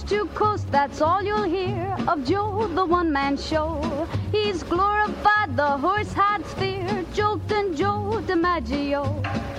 [0.06, 3.82] coast to coast, that's all you'll hear of Joe, the one man show.
[4.32, 7.06] He's glorified the horse hide sphere.
[7.14, 9.04] Joltin' Joe DiMaggio.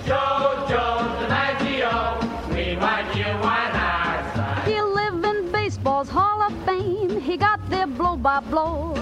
[0.05, 4.67] Joe, Joe DiMaggio, we want you on our side.
[4.67, 7.19] He'll live in baseball's Hall of Fame.
[7.19, 8.93] He got there blow by blow.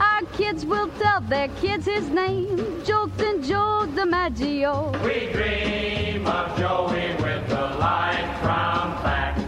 [0.00, 2.56] Our kids will tell their kids his name.
[2.84, 4.92] Joltin' Joe DiMaggio.
[5.04, 9.38] We dream of Joey with the light from back.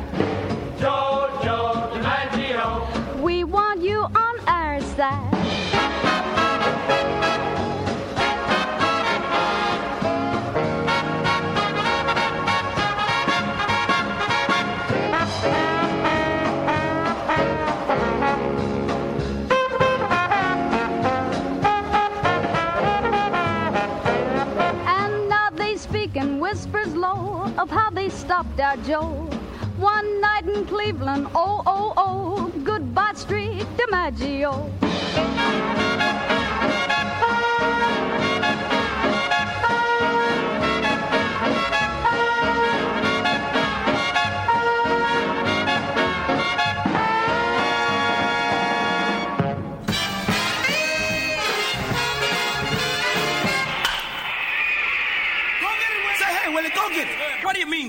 [0.78, 1.21] Joe,
[3.20, 5.32] We want you on our side.
[24.86, 29.28] And now they speak in whispers low of how they stopped our Joe.
[29.82, 34.70] One night in Cleveland, oh, oh, oh, goodbye, Street DiMaggio.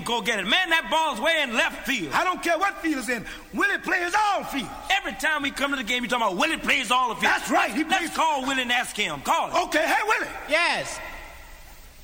[0.04, 0.10] It.
[0.10, 0.48] What do you mean, go get it?
[0.48, 2.14] Man, that ball's way in left field.
[2.14, 3.26] I don't care what field it's in.
[3.54, 4.70] Willie plays all field.
[4.92, 7.32] Every time we come to the game, you talking about Willie plays all the field.
[7.34, 7.72] That's right.
[7.72, 9.22] He Let's call Willie and ask him.
[9.22, 9.64] Call him.
[9.68, 10.32] Okay, hey, Willie.
[10.50, 11.00] Yes.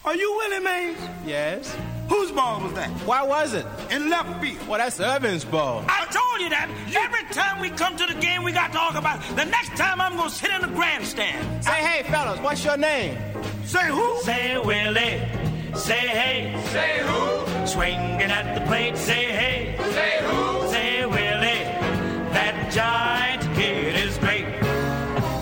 [0.05, 0.97] Are you Willie Mays?
[1.25, 1.75] Yes.
[2.07, 2.89] Whose ball was that?
[3.05, 3.65] Why was it?
[3.91, 4.67] In left field.
[4.67, 5.83] Well, that's Irvin's ball.
[5.87, 6.69] I told you that.
[6.95, 9.35] Every time we come to the game, we got to talk about it.
[9.35, 11.63] The next time I'm going to sit in the grandstand.
[11.63, 13.17] Say, hey, fellas, what's your name?
[13.65, 14.21] Say who?
[14.21, 15.38] Say Willie.
[15.75, 16.61] Say hey.
[16.71, 17.67] Say who?
[17.67, 18.97] Swinging at the plate.
[18.97, 19.75] Say hey.
[19.91, 20.67] Say who?
[20.69, 21.63] Say Willie.
[22.33, 24.45] That giant kid is great.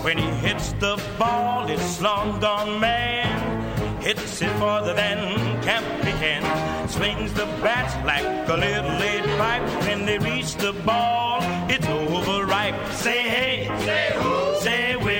[0.04, 4.00] When he hits the ball, it's long gone man.
[4.02, 5.18] Hits it farther than
[5.62, 6.88] Campy can.
[6.88, 9.62] Swings the bat like a little lead pipe.
[9.86, 12.92] When they reach the ball, it's overripe.
[12.92, 13.66] Say hey.
[13.84, 14.60] Say who?
[14.60, 15.17] Say Willie.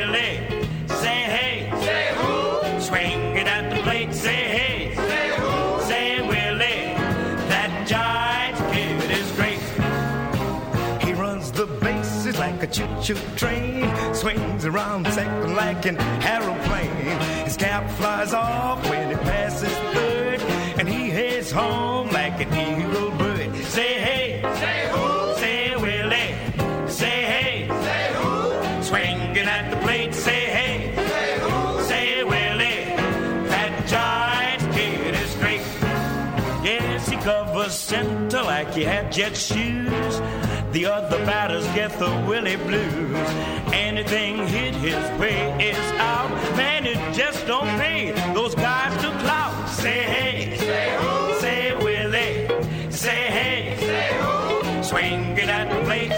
[12.59, 14.15] Like a choo-choo train.
[14.15, 16.91] Swings around second like an aeroplane.
[17.45, 20.41] His cap flies off when he passes third.
[20.79, 23.55] And he heads home like an eagle bird.
[23.65, 24.43] Say hey.
[24.43, 25.35] Say who?
[25.37, 26.17] Say Willie.
[26.17, 26.87] Eh.
[26.89, 27.69] Say hey.
[27.69, 28.83] Say who?
[28.83, 30.15] Swinging at the plate.
[30.15, 30.95] Say hey.
[30.97, 31.83] Say who?
[31.85, 32.65] Say Willie.
[32.65, 33.49] Eh.
[33.55, 35.63] That giant kid is great.
[36.65, 40.21] Yes, he covers center like he had jet shoes.
[40.79, 43.17] The other batters get the Willie blues.
[43.73, 45.41] Anything hit his way
[45.71, 46.31] is out.
[46.57, 49.69] Man, it just don't pay those guys to clout.
[49.69, 51.41] Say hey, say who?
[51.41, 52.93] Say Willie.
[52.93, 54.85] Say hey, say who?
[54.85, 56.18] Swinging at the plate.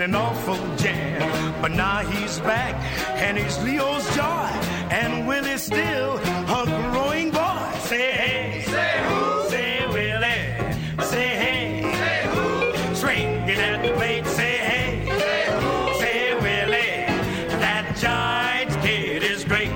[0.00, 1.60] In an awful jam.
[1.60, 2.74] But now he's back,
[3.20, 4.48] and he's Leo's joy.
[4.90, 7.72] And Willie's still a growing boy.
[7.80, 8.62] Say hey.
[8.62, 9.48] Say who?
[9.50, 11.04] Say Willie.
[11.04, 11.82] Say hey.
[12.02, 12.94] Say who?
[12.94, 14.26] Swinging at the plate.
[14.26, 15.06] Say hey.
[15.18, 15.94] Say who?
[16.00, 17.58] Say Willie.
[17.60, 19.74] That Giants kid is great.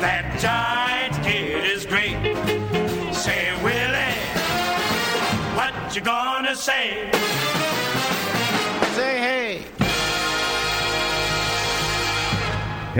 [0.00, 2.16] That Giants kid is great.
[3.14, 4.16] Say Willie.
[5.56, 6.56] What you gonna?
[6.56, 7.19] Say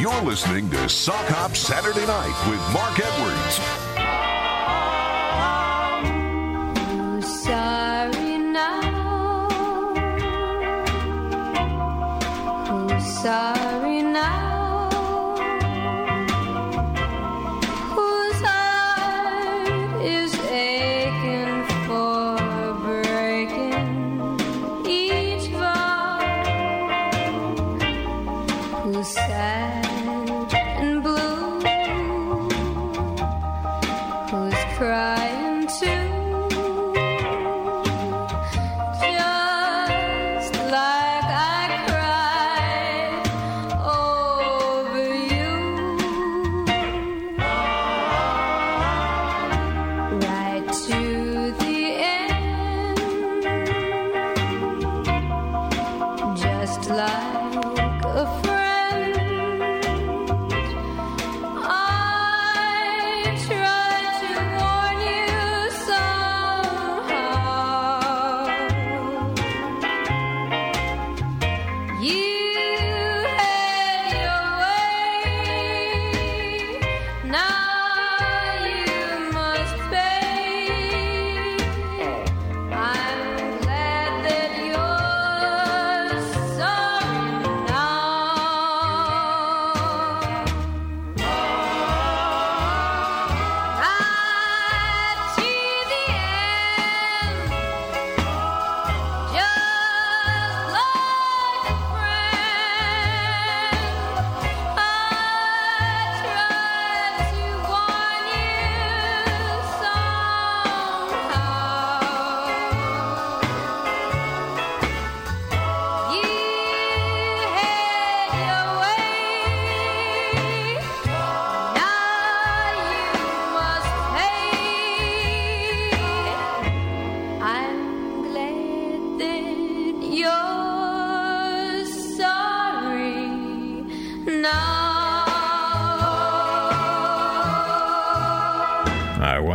[0.00, 3.58] You're listening to Sock Hop Saturday Night with Mark Edwards.
[12.70, 13.69] Who's sorry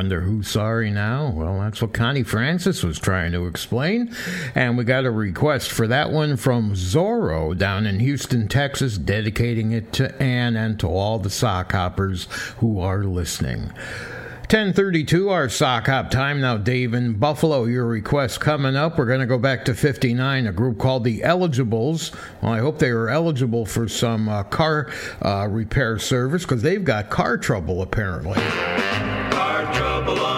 [0.06, 1.32] wonder who's sorry now?
[1.32, 4.16] Well, that's what Connie Francis was trying to explain.
[4.54, 9.72] And we got a request for that one from Zorro down in Houston, Texas, dedicating
[9.72, 12.26] it to Ann and to all the sock hoppers
[12.60, 13.72] who are listening.
[14.42, 16.40] 1032, our sock hop time.
[16.40, 19.00] Now, Dave in Buffalo, your request coming up.
[19.00, 22.12] We're going to go back to 59, a group called the Eligibles.
[22.44, 24.92] Well, I hope they are eligible for some uh, car
[25.24, 28.40] uh, repair service because they've got car trouble apparently.
[30.06, 30.35] Car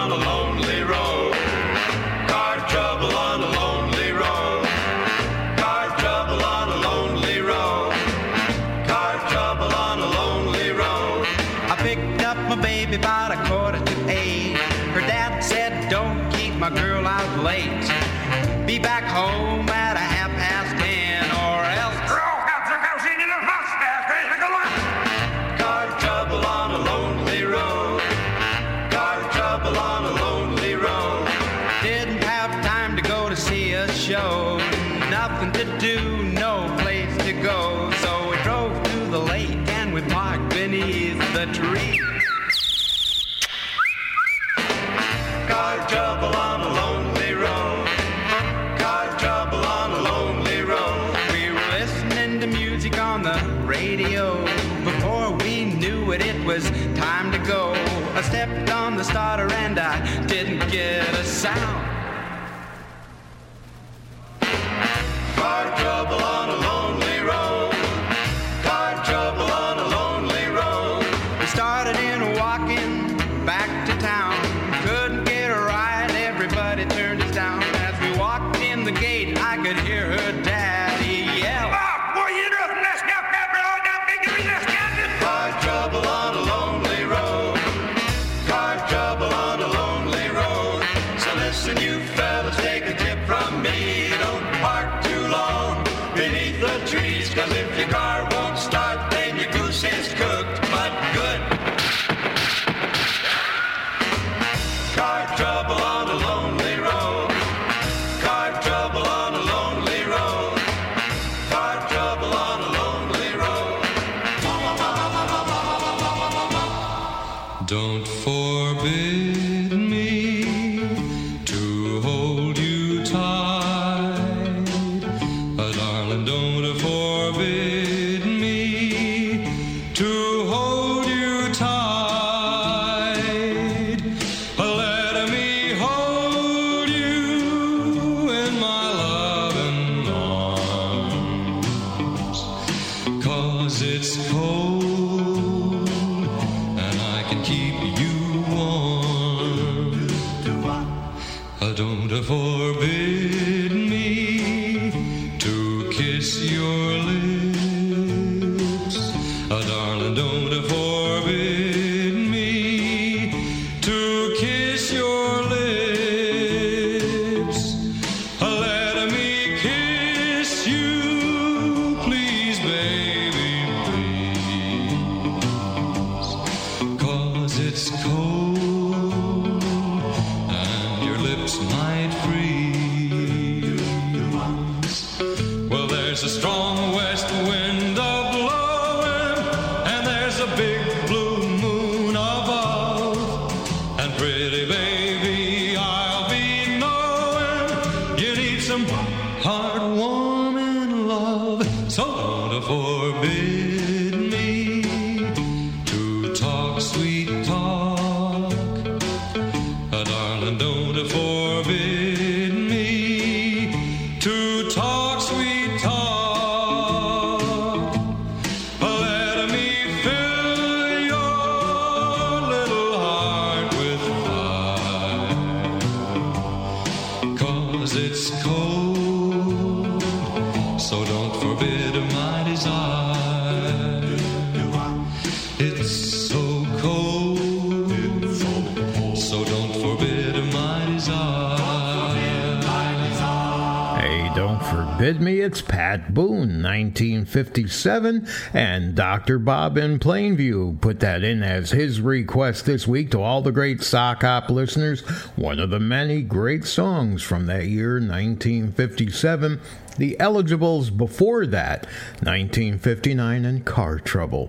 [246.78, 249.38] 1957, and Dr.
[249.38, 253.82] Bob in Plainview put that in as his request this week to all the great
[253.82, 255.00] sock hop listeners.
[255.36, 259.60] One of the many great songs from that year, 1957
[259.96, 261.84] the eligibles before that
[262.22, 264.48] 1959 and car trouble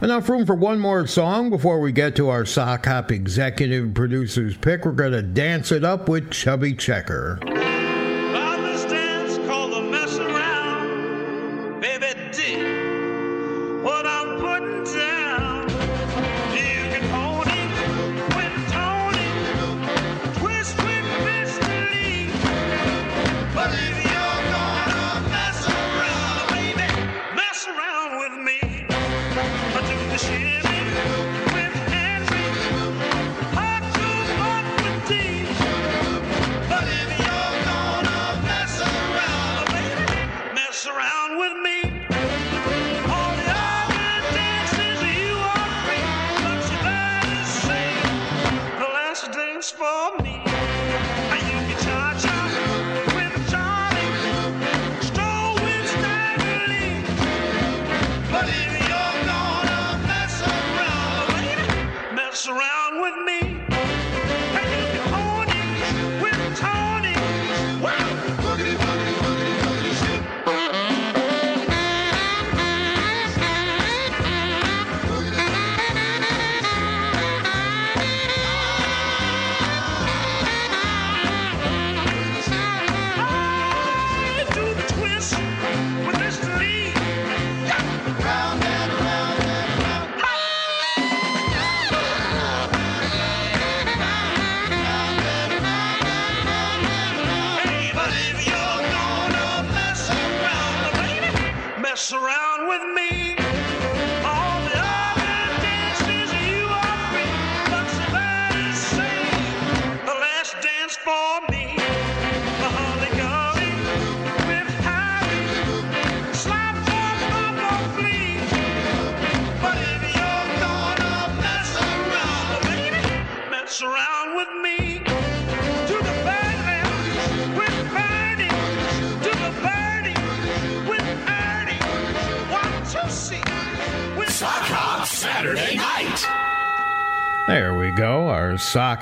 [0.00, 4.56] enough room for one more song before we get to our sock hop executive producer's
[4.56, 7.40] pick we're going to dance it up with chubby checker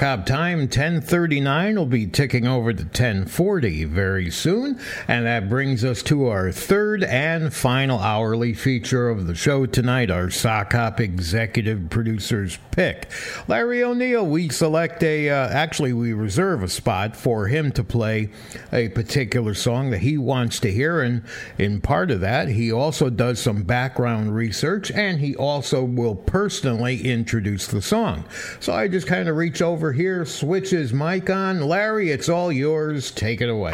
[0.03, 4.81] Sock time 1039 will be ticking over to 1040 very soon.
[5.09, 10.11] And that brings us to our third and final hourly feature of the show tonight,
[10.11, 13.11] our sock hop executive producer's pick.
[13.49, 18.31] Larry O'Neill, we select a, uh, actually, we reserve a spot for him to play
[18.73, 21.01] a particular song that he wants to hear.
[21.01, 21.23] And
[21.59, 27.03] in part of that, he also does some background research and he also will personally
[27.03, 28.25] introduce the song.
[28.61, 31.61] So I just kind of reach over here, switch his mic on.
[31.61, 33.11] Larry, it's all yours.
[33.11, 33.73] Take it away.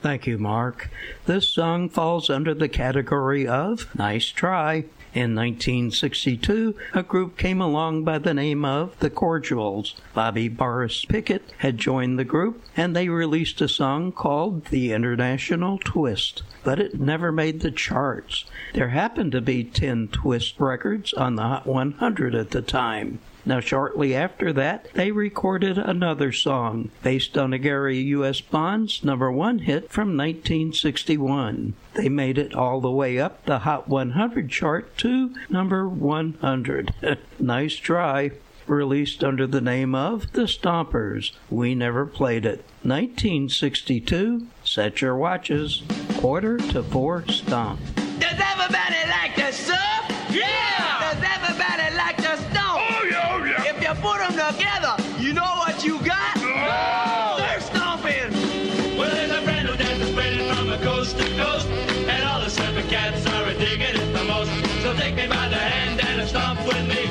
[0.00, 0.88] Thank you, Mark.
[1.26, 4.84] This song falls under the category of Nice Try.
[5.12, 9.96] In 1962, a group came along by the name of the Cordials.
[10.14, 15.78] Bobby Boris Pickett had joined the group, and they released a song called The International
[15.78, 16.44] Twist.
[16.62, 18.44] But it never made the charts.
[18.72, 23.18] There happened to be 10 Twist records on the Hot 100 at the time.
[23.44, 28.40] Now, shortly after that, they recorded another song based on a Gary U.S.
[28.40, 31.74] Bonds number one hit from 1961.
[31.94, 36.94] They made it all the way up the Hot 100 chart to number 100.
[37.38, 38.32] nice try.
[38.66, 41.32] Released under the name of The Stompers.
[41.48, 42.64] We never played it.
[42.82, 44.46] 1962.
[44.62, 45.82] Set your watches.
[46.18, 47.80] Quarter to four stomp.
[48.20, 50.28] Does everybody like to surf?
[50.30, 50.89] Yeah!
[54.50, 56.34] Together, you know what you got?
[56.38, 57.38] Oh!
[57.38, 58.98] Surf stomping!
[58.98, 62.46] Well, there's a brand new dance spreading from the coast to coast, and all the
[62.46, 64.50] surfing cats are digging it the most.
[64.82, 67.06] So take me by the hand and stomp with me,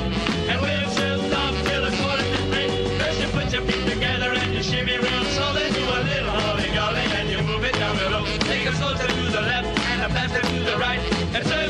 [0.50, 2.98] and we'll surf stomp till it's quarter to three.
[2.98, 6.30] First you put your feet together and you shimmy real slow, then do a little
[6.44, 8.26] hully gully and you move it down below.
[8.40, 11.00] Take a slow to the left and a faster to the right,
[11.34, 11.69] and surf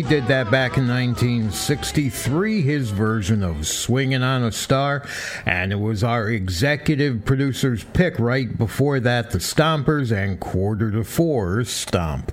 [0.00, 5.06] He did that back in 1963, his version of Swinging on a Star,
[5.44, 11.04] and it was our executive producer's pick right before that, the Stompers and Quarter to
[11.04, 12.32] Four Stomp.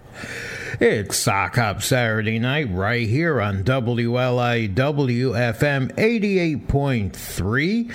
[0.80, 7.92] It's Sock Hop Saturday night right here on WLIW FM 88.3.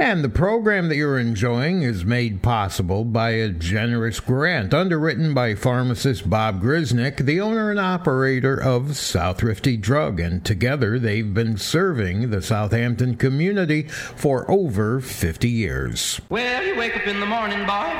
[0.00, 5.56] And the program that you're enjoying is made possible by a generous grant underwritten by
[5.56, 10.20] pharmacist Bob Grisnick, the owner and operator of South Rifty Drug.
[10.20, 16.20] And together they've been serving the Southampton community for over 50 years.
[16.28, 17.98] Well, you wake up in the morning, boy.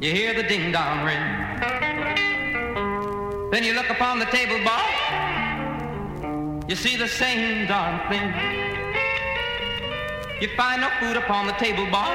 [0.00, 1.20] You hear the ding dong ring.
[3.50, 4.80] Then you look upon the table, boy.
[6.66, 8.67] You see the same darn thing.
[10.40, 12.14] You find no food upon the table, boy.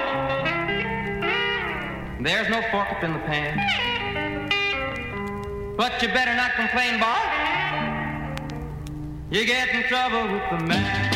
[2.22, 3.58] There's no fork up in the pan.
[5.76, 7.20] But you better not complain, boy.
[9.30, 11.13] You get in trouble with the man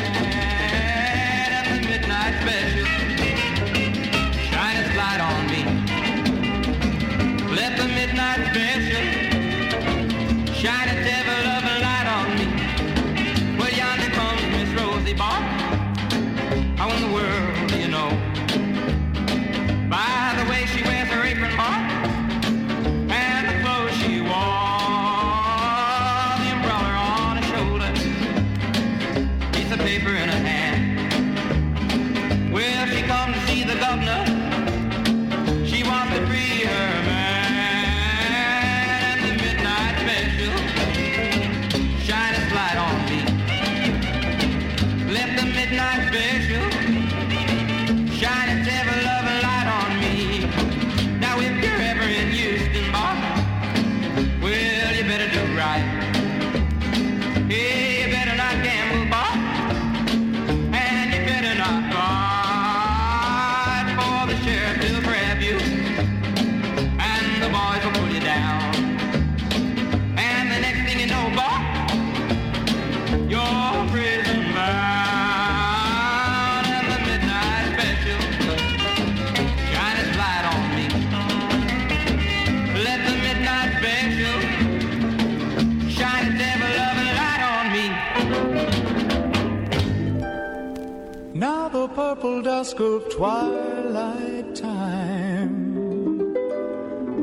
[92.07, 95.55] purple dusk of twilight time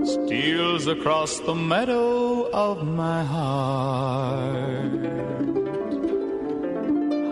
[0.05, 5.05] steals across the meadow of my heart.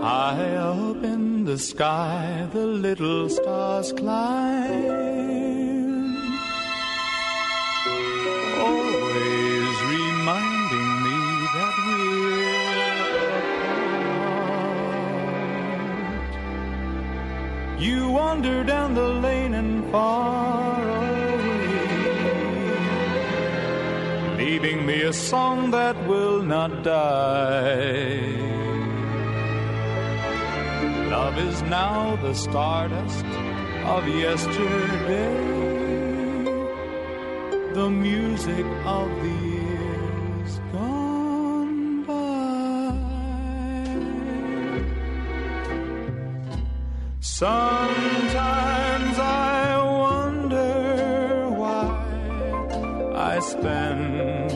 [0.01, 5.52] High up in the sky, the little stars climb,
[17.83, 21.67] You wander down the lane and far away,
[24.37, 28.21] leaving me a song that will not die.
[31.11, 33.27] Love is now the stardust
[33.95, 35.35] of yesterday,
[37.75, 39.52] the music of the
[47.43, 51.91] Sometimes I wonder why
[53.17, 54.53] I spend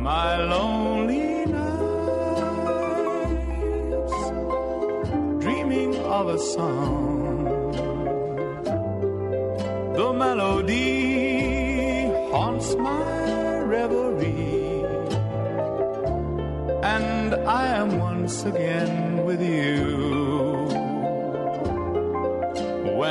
[0.00, 1.80] my lonely nights
[5.42, 7.72] dreaming of a song.
[9.96, 14.84] The melody haunts my reverie,
[16.84, 19.95] and I am once again with you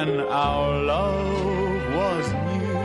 [0.05, 2.77] when our love was new,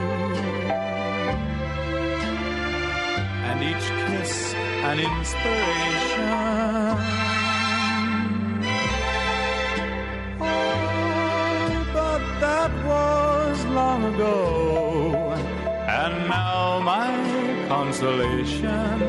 [3.49, 4.55] and each kiss
[4.91, 6.29] an inspiration.
[10.41, 10.57] Oh,
[11.93, 14.37] but that was long ago,
[16.01, 17.11] and now my
[17.69, 19.03] consolation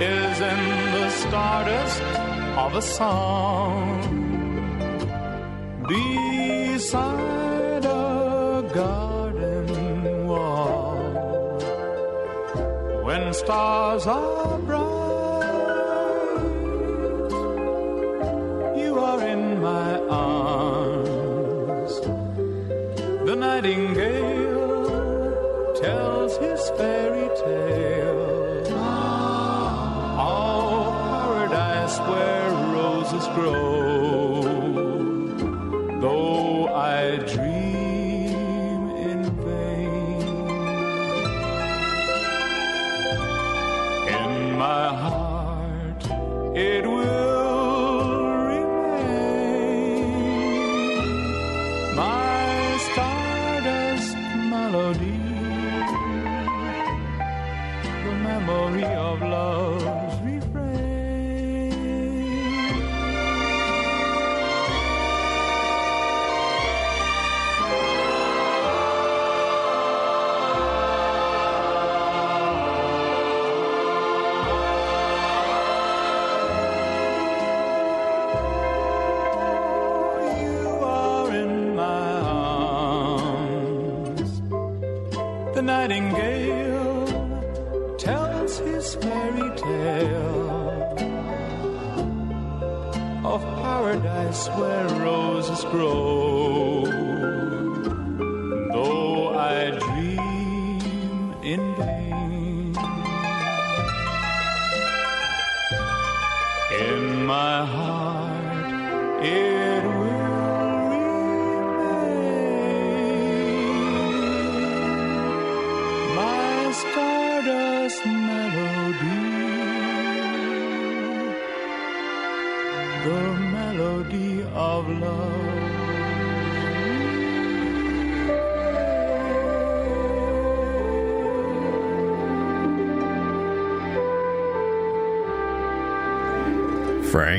[0.00, 0.62] is in
[0.96, 2.02] the stardust
[2.56, 3.96] of a song
[6.76, 10.98] beside a garden wall.
[13.02, 14.58] When stars are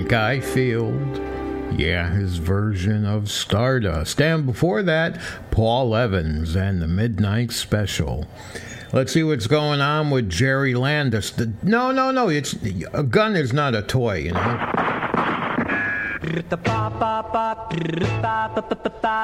[0.07, 1.19] Guy Field.
[1.77, 4.21] Yeah, his version of Stardust.
[4.21, 5.19] And before that,
[5.51, 8.25] Paul Evans and the Midnight Special.
[8.93, 11.31] Let's see what's going on with Jerry Landis.
[11.31, 12.29] The, no, no, no.
[12.29, 12.53] It's
[12.93, 14.71] a gun is not a toy, you know.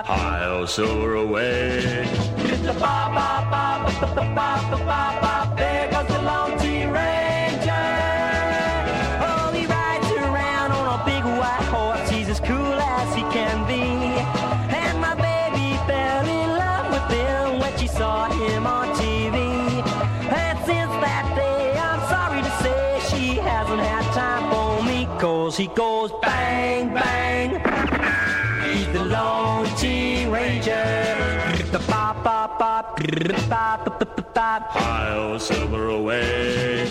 [0.09, 2.05] I'll soar away.
[34.75, 36.87] I'll silver away.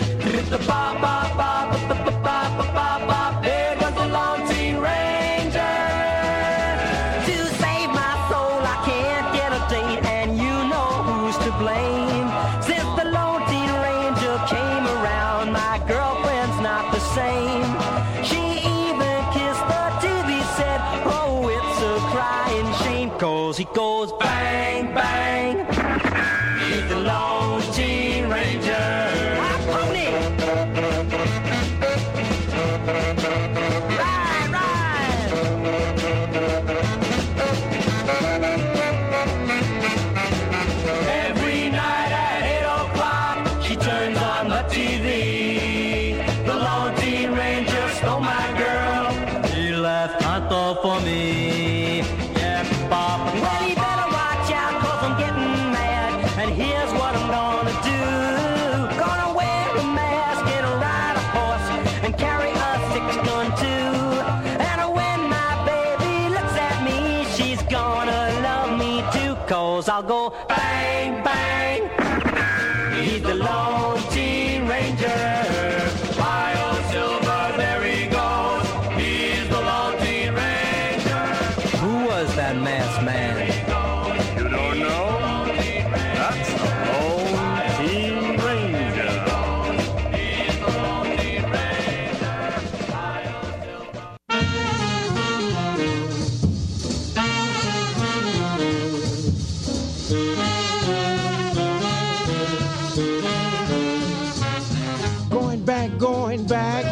[106.53, 106.85] back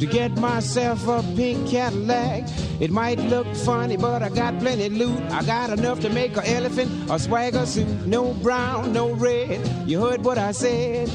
[0.00, 2.42] to get myself a pink Cadillac.
[2.80, 5.20] It might look funny, but I got plenty loot.
[5.30, 7.86] I got enough to make an elephant a swagger suit.
[8.06, 9.60] No brown, no red.
[9.86, 11.08] You heard what I said.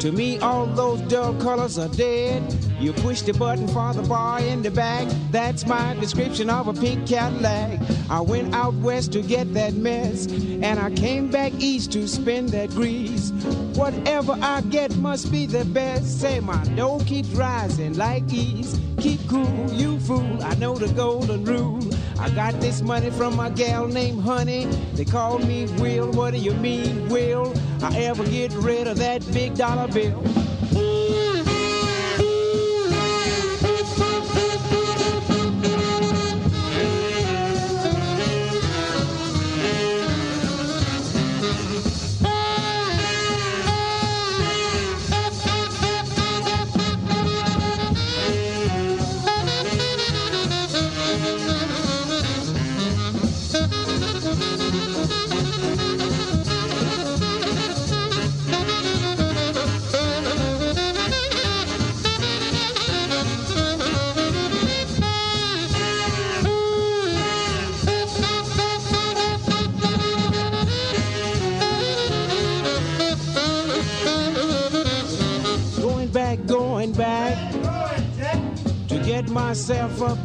[0.00, 2.42] To me, all those dull colors are dead.
[2.80, 5.06] You push the button for the bar in the back.
[5.30, 7.78] That's my description of a pink Cadillac.
[8.08, 12.48] I went out west to get that mess, and I came back east to spend
[12.50, 13.32] that grease.
[13.74, 16.20] Whatever I get must be the best.
[16.22, 18.80] Say my dough keeps rising like ease.
[18.96, 20.42] Keep cool, you fool.
[20.42, 21.82] I know the golden rule.
[22.18, 24.64] I got this money from a gal named Honey.
[24.94, 26.10] They call me Will.
[26.12, 27.52] What do you mean, Will?
[27.82, 30.24] I ever get rid of that big dollar bill?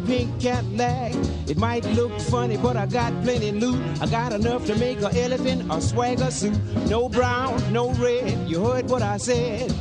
[0.05, 1.13] Pink Cadillac.
[1.47, 3.81] It might look funny, but I got plenty loot.
[4.01, 6.59] I got enough to make an elephant a swagger suit.
[6.87, 8.47] No brown, no red.
[8.47, 9.73] You heard what I said.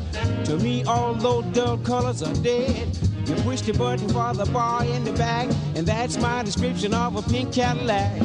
[0.46, 2.98] To me, all those dull colors are dead.
[3.26, 7.16] You push the button for the bar in the back, and that's my description of
[7.16, 8.20] a pink Cadillac.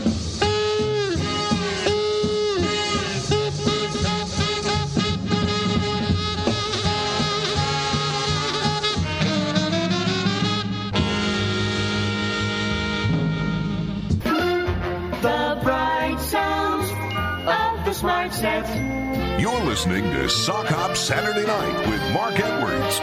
[18.42, 19.40] The.
[19.40, 23.00] You're listening to Sock Hop Saturday Night with Mark Edwards.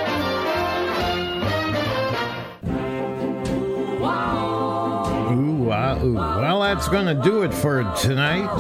[5.33, 6.15] Ooh, wow, ooh.
[6.15, 8.51] Well, that's going to do it for tonight.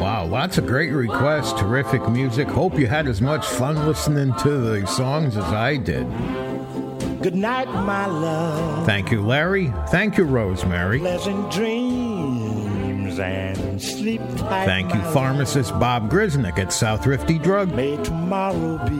[0.00, 2.46] Wow, lots of great requests, terrific music.
[2.48, 6.06] Hope you had as much fun listening to the songs as I did.
[7.22, 8.86] Good night, my love.
[8.86, 9.72] Thank you, Larry.
[9.88, 11.00] Thank you, Rosemary.
[11.00, 11.95] Pleasant dreams
[13.18, 14.66] and sleep tight.
[14.66, 17.74] Thank you, pharmacist Bob Grisnick at South Rifty Drug.
[17.74, 18.96] May tomorrow be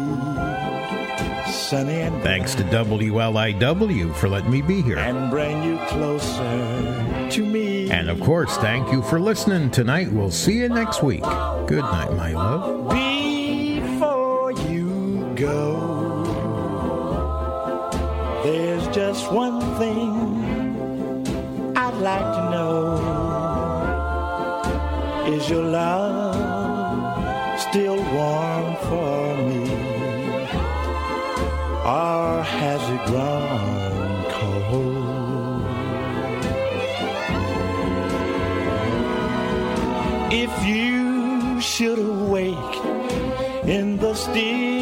[1.53, 4.99] sunny and Thanks to WLIW for letting me be here.
[4.99, 7.91] and bring you closer to me.
[7.91, 10.11] And of course, thank you for listening tonight.
[10.13, 11.23] We'll see you next week.
[11.23, 12.89] Good night, my love.
[12.91, 15.63] Before you go,
[18.45, 23.26] there's just one thing I'd like to know.
[25.27, 29.63] Is your love still warm for me?
[31.85, 35.67] Or has it grown cold?
[40.33, 42.77] If you should awake
[43.65, 44.76] in the still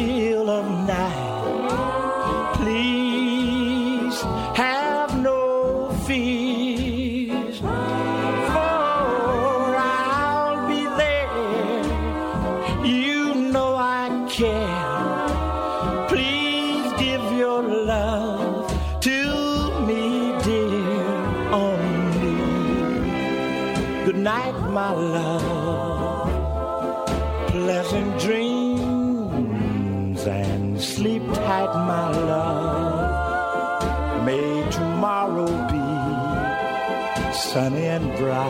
[37.55, 38.49] sunny and bright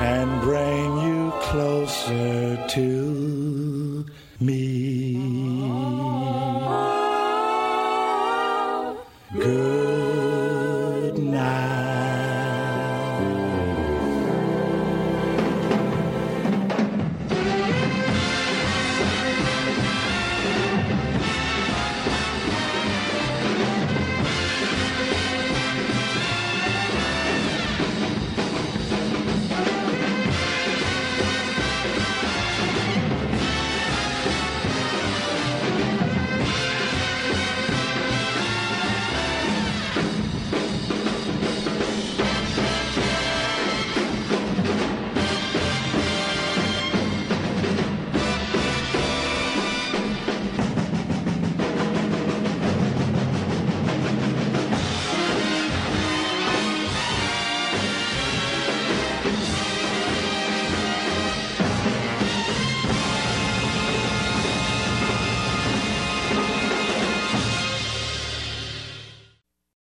[0.00, 3.17] and bring you closer to